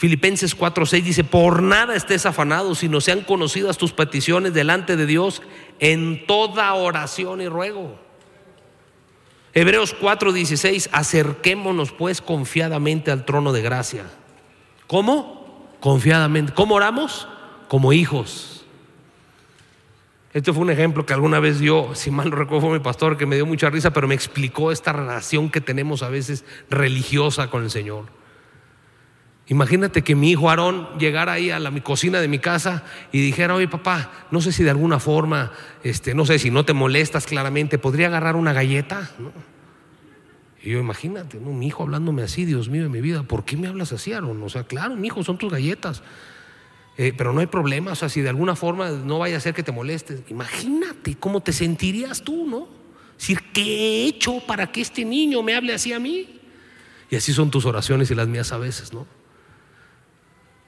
[0.00, 5.42] Filipenses 4:6 dice, por nada estés afanado, sino sean conocidas tus peticiones delante de Dios
[5.78, 7.98] en toda oración y ruego.
[9.52, 14.04] Hebreos 4:16, acerquémonos pues confiadamente al trono de gracia.
[14.86, 15.68] ¿Cómo?
[15.80, 16.54] Confiadamente.
[16.54, 17.28] ¿Cómo oramos?
[17.68, 18.64] Como hijos.
[20.32, 23.18] Este fue un ejemplo que alguna vez dio, si mal no recuerdo, fue mi pastor
[23.18, 27.50] que me dio mucha risa, pero me explicó esta relación que tenemos a veces religiosa
[27.50, 28.19] con el Señor.
[29.50, 33.20] Imagínate que mi hijo Aarón llegara ahí a la mi cocina de mi casa y
[33.20, 35.50] dijera, oye papá, no sé si de alguna forma,
[35.82, 39.10] este, no sé si no te molestas claramente, ¿podría agarrar una galleta?
[40.62, 41.50] Y yo imagínate, ¿no?
[41.50, 44.40] mi hijo hablándome así, Dios mío de mi vida, ¿por qué me hablas así, Aarón?
[44.40, 46.04] O sea, claro, mi hijo, son tus galletas.
[46.96, 49.52] Eh, pero no hay problema, o sea, si de alguna forma no vaya a ser
[49.52, 52.68] que te molestes, imagínate cómo te sentirías tú, ¿no?
[53.18, 56.38] Decir, ¿qué he hecho para que este niño me hable así a mí?
[57.10, 59.08] Y así son tus oraciones y las mías a veces, ¿no?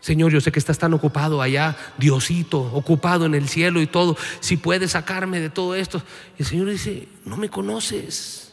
[0.03, 4.16] Señor, yo sé que estás tan ocupado allá, Diosito, ocupado en el cielo y todo.
[4.40, 6.03] Si puedes sacarme de todo esto.
[6.36, 8.53] Y el Señor dice, no me conoces.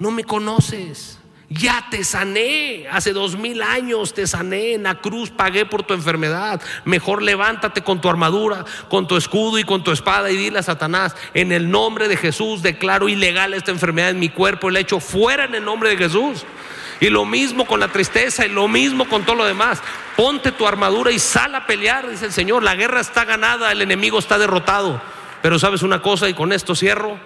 [0.00, 1.20] No me conoces.
[1.48, 2.88] Ya te sané.
[2.90, 4.74] Hace dos mil años te sané.
[4.74, 6.60] En la cruz pagué por tu enfermedad.
[6.84, 10.64] Mejor levántate con tu armadura, con tu escudo y con tu espada y dile a
[10.64, 14.70] Satanás, en el nombre de Jesús declaro ilegal esta enfermedad en mi cuerpo.
[14.70, 16.44] Le echo fuera en el nombre de Jesús.
[17.00, 19.82] Y lo mismo con la tristeza y lo mismo con todo lo demás.
[20.16, 22.62] Ponte tu armadura y sal a pelear, dice el Señor.
[22.62, 25.00] La guerra está ganada, el enemigo está derrotado.
[25.40, 27.18] Pero sabes una cosa y con esto cierro.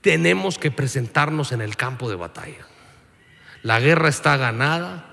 [0.00, 2.64] Tenemos que presentarnos en el campo de batalla.
[3.62, 5.04] La guerra está ganada,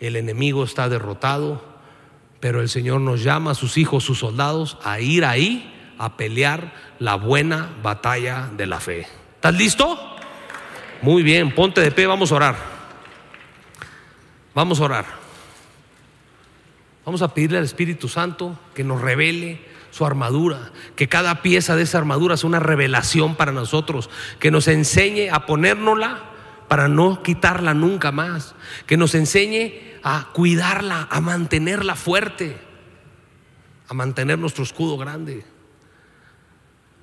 [0.00, 1.64] el enemigo está derrotado,
[2.40, 6.72] pero el Señor nos llama a sus hijos, sus soldados, a ir ahí a pelear
[6.98, 9.06] la buena batalla de la fe.
[9.36, 10.11] ¿Estás listo?
[11.02, 12.56] Muy bien, ponte de pie, vamos a orar.
[14.54, 15.04] Vamos a orar.
[17.04, 21.82] Vamos a pedirle al Espíritu Santo que nos revele su armadura, que cada pieza de
[21.82, 26.22] esa armadura sea una revelación para nosotros, que nos enseñe a ponérnosla
[26.68, 28.54] para no quitarla nunca más,
[28.86, 32.56] que nos enseñe a cuidarla, a mantenerla fuerte,
[33.88, 35.44] a mantener nuestro escudo grande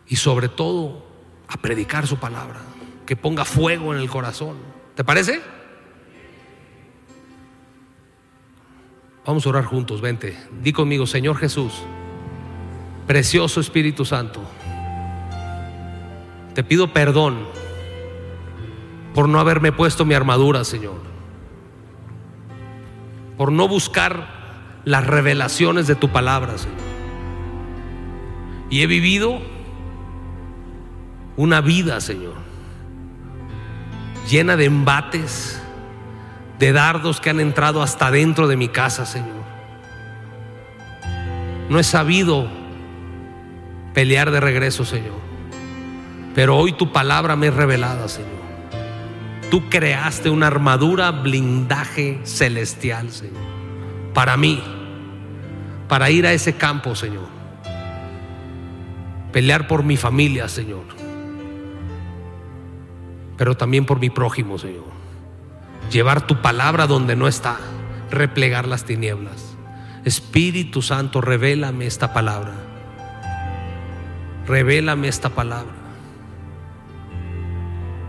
[0.07, 1.05] y sobre todo
[1.49, 2.61] a predicar su palabra
[3.09, 4.57] que ponga fuego en el corazón.
[4.93, 5.41] ¿Te parece?
[9.25, 10.37] Vamos a orar juntos, vente.
[10.61, 11.73] Di conmigo, Señor Jesús,
[13.07, 14.41] precioso Espíritu Santo,
[16.53, 17.47] te pido perdón
[19.15, 21.01] por no haberme puesto mi armadura, Señor.
[23.39, 26.77] Por no buscar las revelaciones de tu palabra, Señor.
[28.69, 29.41] Y he vivido
[31.37, 32.48] una vida, Señor
[34.29, 35.59] llena de embates,
[36.59, 39.39] de dardos que han entrado hasta dentro de mi casa, Señor.
[41.69, 42.47] No he sabido
[43.93, 45.19] pelear de regreso, Señor.
[46.35, 48.39] Pero hoy tu palabra me es revelada, Señor.
[49.49, 53.41] Tú creaste una armadura blindaje celestial, Señor.
[54.13, 54.61] Para mí,
[55.87, 57.27] para ir a ese campo, Señor.
[59.31, 60.98] Pelear por mi familia, Señor
[63.39, 64.83] pero también por mi prójimo, Señor.
[65.89, 67.57] Llevar tu palabra donde no está,
[68.11, 69.55] replegar las tinieblas.
[70.03, 72.51] Espíritu Santo, revélame esta palabra.
[74.45, 75.71] Revélame esta palabra.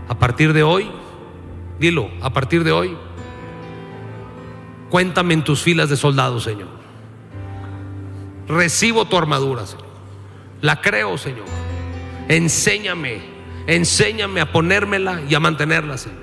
[0.09, 0.91] A partir de hoy,
[1.78, 2.99] dilo, a partir de hoy,
[4.91, 6.70] cuéntame en tus filas de soldados, Señor.
[8.49, 9.87] Recibo tu armadura, Señor.
[10.61, 11.47] La creo, Señor.
[12.26, 13.39] Enséñame
[13.71, 16.18] Enséñame a ponérmela y a mantenerla, Señor.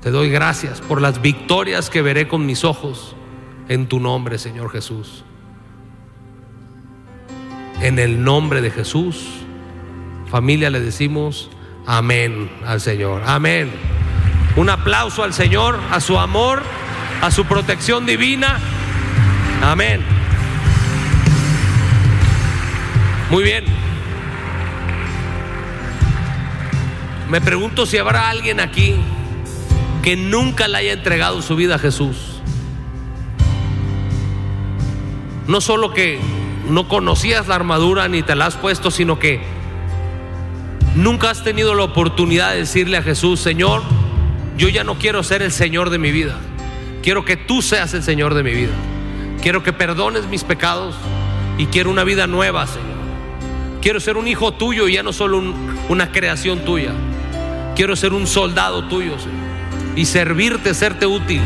[0.00, 3.14] Te doy gracias por las victorias que veré con mis ojos
[3.68, 5.24] en tu nombre, Señor Jesús.
[7.82, 9.26] En el nombre de Jesús,
[10.30, 11.50] familia, le decimos
[11.86, 13.24] amén al Señor.
[13.26, 13.70] Amén.
[14.56, 16.62] Un aplauso al Señor, a su amor,
[17.20, 18.58] a su protección divina.
[19.60, 20.00] Amén.
[23.30, 23.77] Muy bien.
[27.30, 28.94] Me pregunto si habrá alguien aquí
[30.02, 32.16] que nunca le haya entregado su vida a Jesús.
[35.46, 36.18] No solo que
[36.70, 39.42] no conocías la armadura ni te la has puesto, sino que
[40.94, 43.82] nunca has tenido la oportunidad de decirle a Jesús, Señor,
[44.56, 46.38] yo ya no quiero ser el Señor de mi vida.
[47.02, 48.72] Quiero que tú seas el Señor de mi vida.
[49.42, 50.94] Quiero que perdones mis pecados
[51.58, 52.98] y quiero una vida nueva, Señor.
[53.82, 55.42] Quiero ser un hijo tuyo y ya no solo
[55.88, 56.92] una creación tuya.
[57.78, 59.14] Quiero ser un soldado tuyo,
[59.94, 61.40] y servirte, serte útil.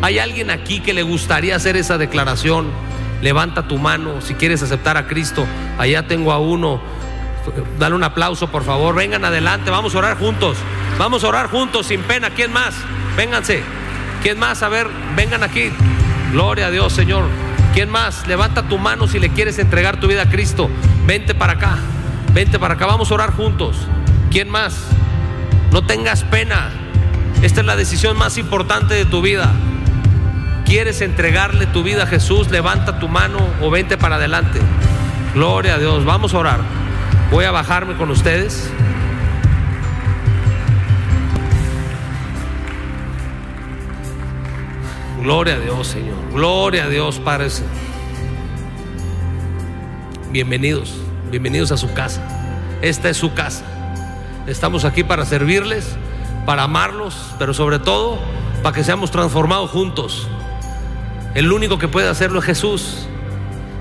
[0.00, 2.68] ¿Hay alguien aquí que le gustaría hacer esa declaración?
[3.20, 5.44] Levanta tu mano si quieres aceptar a Cristo.
[5.76, 6.80] Allá tengo a uno.
[7.78, 8.94] Dale un aplauso, por favor.
[8.94, 10.56] Vengan adelante, vamos a orar juntos.
[10.96, 12.30] Vamos a orar juntos, sin pena.
[12.30, 12.74] ¿Quién más?
[13.14, 13.62] Vénganse.
[14.22, 14.62] ¿Quién más?
[14.62, 15.70] A ver, vengan aquí.
[16.32, 17.24] Gloria a Dios, Señor.
[17.74, 18.26] ¿Quién más?
[18.26, 20.70] Levanta tu mano si le quieres entregar tu vida a Cristo.
[21.04, 21.76] Vente para acá.
[22.32, 22.86] Vente para acá.
[22.86, 23.76] Vamos a orar juntos.
[24.30, 24.88] ¿Quién más?
[25.72, 26.70] No tengas pena.
[27.42, 29.52] Esta es la decisión más importante de tu vida.
[30.64, 32.50] ¿Quieres entregarle tu vida a Jesús?
[32.50, 34.60] Levanta tu mano o vente para adelante.
[35.34, 36.04] Gloria a Dios.
[36.04, 36.60] Vamos a orar.
[37.30, 38.70] Voy a bajarme con ustedes.
[45.22, 46.16] Gloria a Dios, Señor.
[46.32, 47.48] Gloria a Dios, Padre.
[50.30, 50.94] Bienvenidos,
[51.30, 52.22] bienvenidos a su casa.
[52.82, 53.77] Esta es su casa.
[54.48, 55.94] Estamos aquí para servirles,
[56.46, 58.18] para amarlos, pero sobre todo
[58.62, 60.26] para que seamos transformados juntos.
[61.34, 63.06] El único que puede hacerlo es Jesús.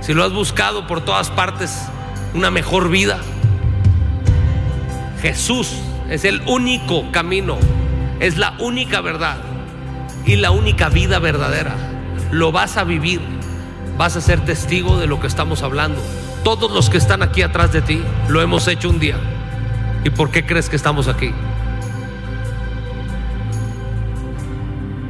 [0.01, 1.83] Si lo has buscado por todas partes,
[2.33, 3.19] una mejor vida,
[5.21, 5.71] Jesús
[6.09, 7.57] es el único camino,
[8.19, 9.37] es la única verdad
[10.25, 11.75] y la única vida verdadera.
[12.31, 13.21] Lo vas a vivir,
[13.97, 16.01] vas a ser testigo de lo que estamos hablando.
[16.43, 19.15] Todos los que están aquí atrás de ti lo hemos hecho un día.
[20.03, 21.31] ¿Y por qué crees que estamos aquí?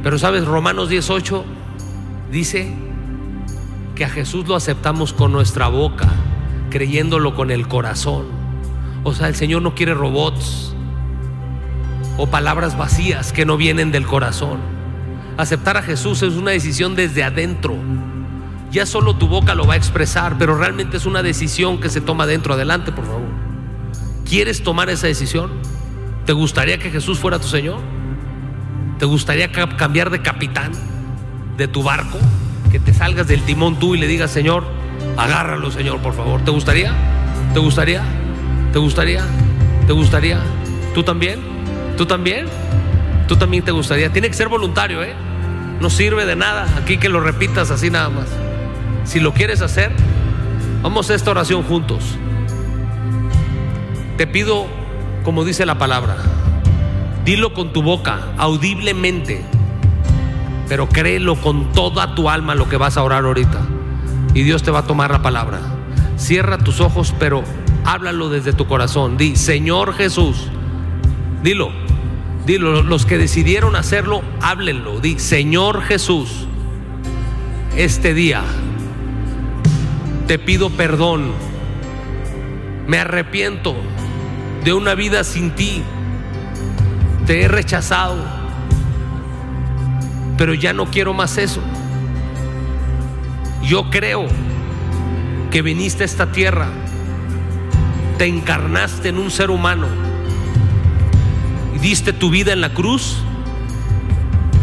[0.02, 1.44] Pero sabes, Romanos 18
[2.30, 2.72] dice
[3.94, 6.08] que a Jesús lo aceptamos con nuestra boca,
[6.70, 8.26] creyéndolo con el corazón.
[9.04, 10.74] O sea, el Señor no quiere robots
[12.16, 14.58] o palabras vacías que no vienen del corazón.
[15.36, 17.76] Aceptar a Jesús es una decisión desde adentro.
[18.70, 22.00] Ya solo tu boca lo va a expresar, pero realmente es una decisión que se
[22.00, 22.54] toma dentro.
[22.54, 23.27] Adelante, por favor.
[24.28, 25.50] ¿Quieres tomar esa decisión?
[26.26, 27.80] ¿Te gustaría que Jesús fuera tu Señor?
[28.98, 30.72] ¿Te gustaría cambiar de capitán
[31.56, 32.18] de tu barco?
[32.70, 34.64] Que te salgas del timón tú y le digas, Señor,
[35.16, 36.42] agárralo, Señor, por favor.
[36.44, 36.92] ¿Te gustaría?
[37.54, 38.02] ¿Te gustaría?
[38.70, 39.24] ¿Te gustaría?
[39.86, 40.40] ¿Te gustaría?
[40.94, 41.40] ¿Tú también?
[41.96, 42.48] ¿Tú también?
[43.28, 44.12] ¿Tú también te gustaría?
[44.12, 45.14] Tiene que ser voluntario, ¿eh?
[45.80, 48.26] No sirve de nada aquí que lo repitas así nada más.
[49.04, 49.90] Si lo quieres hacer,
[50.82, 52.18] vamos a esta oración juntos.
[54.18, 54.66] Te pido,
[55.24, 56.16] como dice la palabra,
[57.24, 59.42] dilo con tu boca, audiblemente,
[60.68, 63.60] pero créelo con toda tu alma lo que vas a orar ahorita.
[64.34, 65.60] Y Dios te va a tomar la palabra.
[66.16, 67.44] Cierra tus ojos, pero
[67.84, 69.16] háblalo desde tu corazón.
[69.16, 70.48] Di, Señor Jesús,
[71.42, 71.70] dilo
[72.48, 75.00] Dilo, los que decidieron hacerlo, háblenlo.
[75.00, 76.46] Di, Señor Jesús,
[77.76, 78.42] este día
[80.26, 81.32] te pido perdón.
[82.86, 83.76] Me arrepiento
[84.64, 85.82] de una vida sin ti.
[87.26, 88.16] Te he rechazado.
[90.36, 91.60] Pero ya no quiero más eso.
[93.62, 94.26] Yo creo
[95.50, 96.68] que viniste a esta tierra.
[98.18, 100.08] Te encarnaste en un ser humano
[101.80, 103.16] diste tu vida en la cruz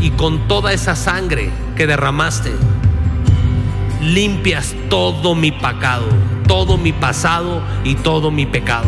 [0.01, 2.51] y con toda esa sangre que derramaste,
[4.01, 6.05] limpias todo mi pecado,
[6.47, 8.87] todo mi pasado y todo mi pecado.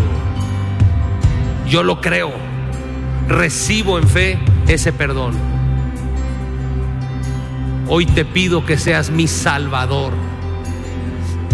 [1.69, 2.31] Yo lo creo,
[3.27, 5.33] recibo en fe ese perdón.
[7.87, 10.13] Hoy te pido que seas mi salvador.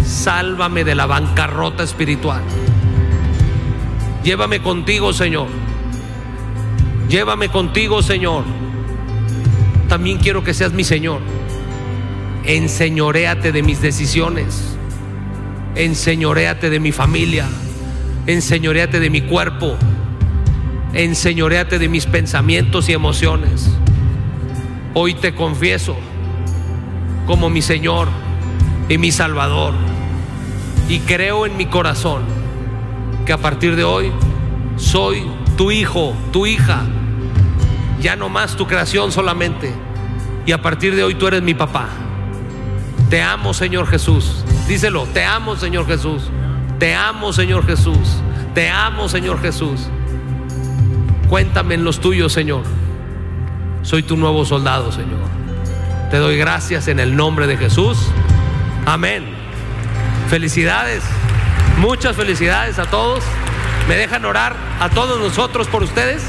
[0.04, 2.42] Sálvame de la bancarrota espiritual.
[4.22, 5.48] Llévame contigo, Señor
[7.08, 8.44] Llévame contigo, Señor.
[9.88, 11.20] También quiero que seas mi Señor.
[12.44, 14.76] Enseñoréate de mis decisiones.
[15.74, 17.46] Enseñoréate de mi familia.
[18.26, 19.76] Enseñoréate de mi cuerpo.
[20.94, 23.68] Enseñoréate de mis pensamientos y emociones.
[24.94, 25.96] Hoy te confieso
[27.26, 28.06] como mi Señor
[28.88, 29.74] y mi Salvador.
[30.88, 32.22] Y creo en mi corazón
[33.26, 34.12] que a partir de hoy
[34.76, 35.24] soy
[35.56, 36.84] tu hijo, tu hija,
[38.00, 39.74] ya no más tu creación solamente.
[40.46, 41.88] Y a partir de hoy tú eres mi papá.
[43.10, 44.44] Te amo, Señor Jesús.
[44.68, 46.30] Díselo, te amo, Señor Jesús.
[46.78, 48.20] Te amo, Señor Jesús.
[48.54, 49.88] Te amo, Señor Jesús.
[51.34, 52.62] Cuéntame en los tuyos, Señor.
[53.82, 55.18] Soy tu nuevo soldado, Señor.
[56.08, 57.98] Te doy gracias en el nombre de Jesús.
[58.86, 59.24] Amén.
[60.30, 61.02] Felicidades.
[61.78, 63.24] Muchas felicidades a todos.
[63.88, 66.22] ¿Me dejan orar a todos nosotros por ustedes?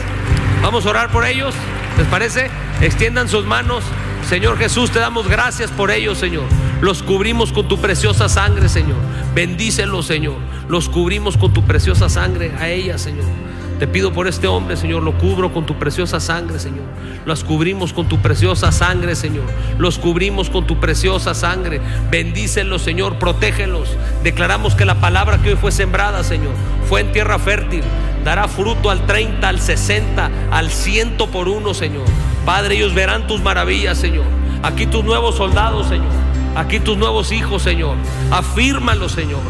[0.63, 1.53] Vamos a orar por ellos.
[1.99, 2.49] ¿Les parece?
[2.81, 3.83] Extiendan sus manos.
[4.27, 6.45] Señor Jesús, te damos gracias por ellos, Señor.
[6.81, 8.97] Los cubrimos con tu preciosa sangre, Señor.
[9.35, 10.37] Bendícelos, Señor.
[10.67, 13.44] Los cubrimos con tu preciosa sangre a ellas, Señor.
[13.79, 16.85] Te pido por este hombre, Señor, lo cubro con tu preciosa sangre, Señor.
[17.25, 19.43] Los cubrimos con tu preciosa sangre, Señor.
[19.77, 21.81] Los cubrimos con tu preciosa sangre.
[22.09, 23.89] Bendícelos, Señor, protégelos.
[24.23, 26.53] Declaramos que la palabra que hoy fue sembrada, Señor,
[26.87, 27.83] fue en tierra fértil.
[28.23, 32.05] Dará fruto al 30, al 60, al 100 por uno, Señor.
[32.45, 34.25] Padre, ellos verán tus maravillas, Señor.
[34.63, 36.11] Aquí tus nuevos soldados, Señor.
[36.55, 37.97] Aquí tus nuevos hijos, Señor.
[38.31, 39.41] Afírmalos, Señor.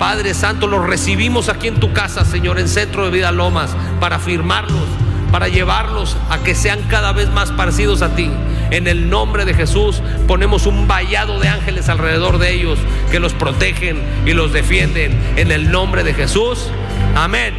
[0.00, 4.18] Padre Santo, los recibimos aquí en tu casa, Señor, en Centro de Vida Lomas, para
[4.18, 4.88] firmarlos,
[5.30, 8.30] para llevarlos a que sean cada vez más parecidos a ti.
[8.70, 12.78] En el nombre de Jesús ponemos un vallado de ángeles alrededor de ellos
[13.10, 15.20] que los protegen y los defienden.
[15.36, 16.70] En el nombre de Jesús.
[17.14, 17.52] Amén.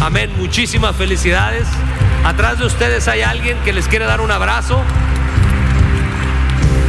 [0.00, 0.30] Amén.
[0.38, 1.68] Muchísimas felicidades.
[2.24, 4.80] Atrás de ustedes hay alguien que les quiere dar un abrazo.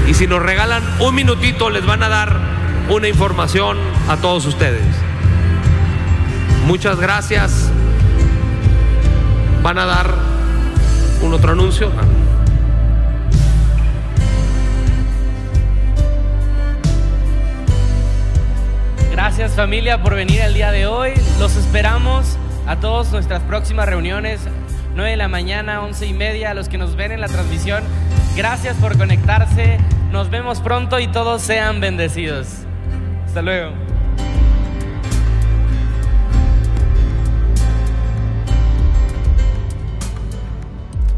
[0.08, 2.57] Y si nos regalan un minutito, les van a dar
[2.90, 3.78] una información
[4.08, 4.84] a todos ustedes.
[6.66, 7.70] Muchas gracias.
[9.62, 10.14] ¿Van a dar
[11.22, 11.92] un otro anuncio?
[19.12, 21.12] Gracias familia por venir el día de hoy.
[21.40, 24.42] Los esperamos a todos nuestras próximas reuniones,
[24.96, 27.84] 9 de la mañana, 11 y media, a los que nos ven en la transmisión.
[28.36, 29.80] Gracias por conectarse.
[30.12, 32.67] Nos vemos pronto y todos sean bendecidos.
[33.38, 33.87] Hasta luego.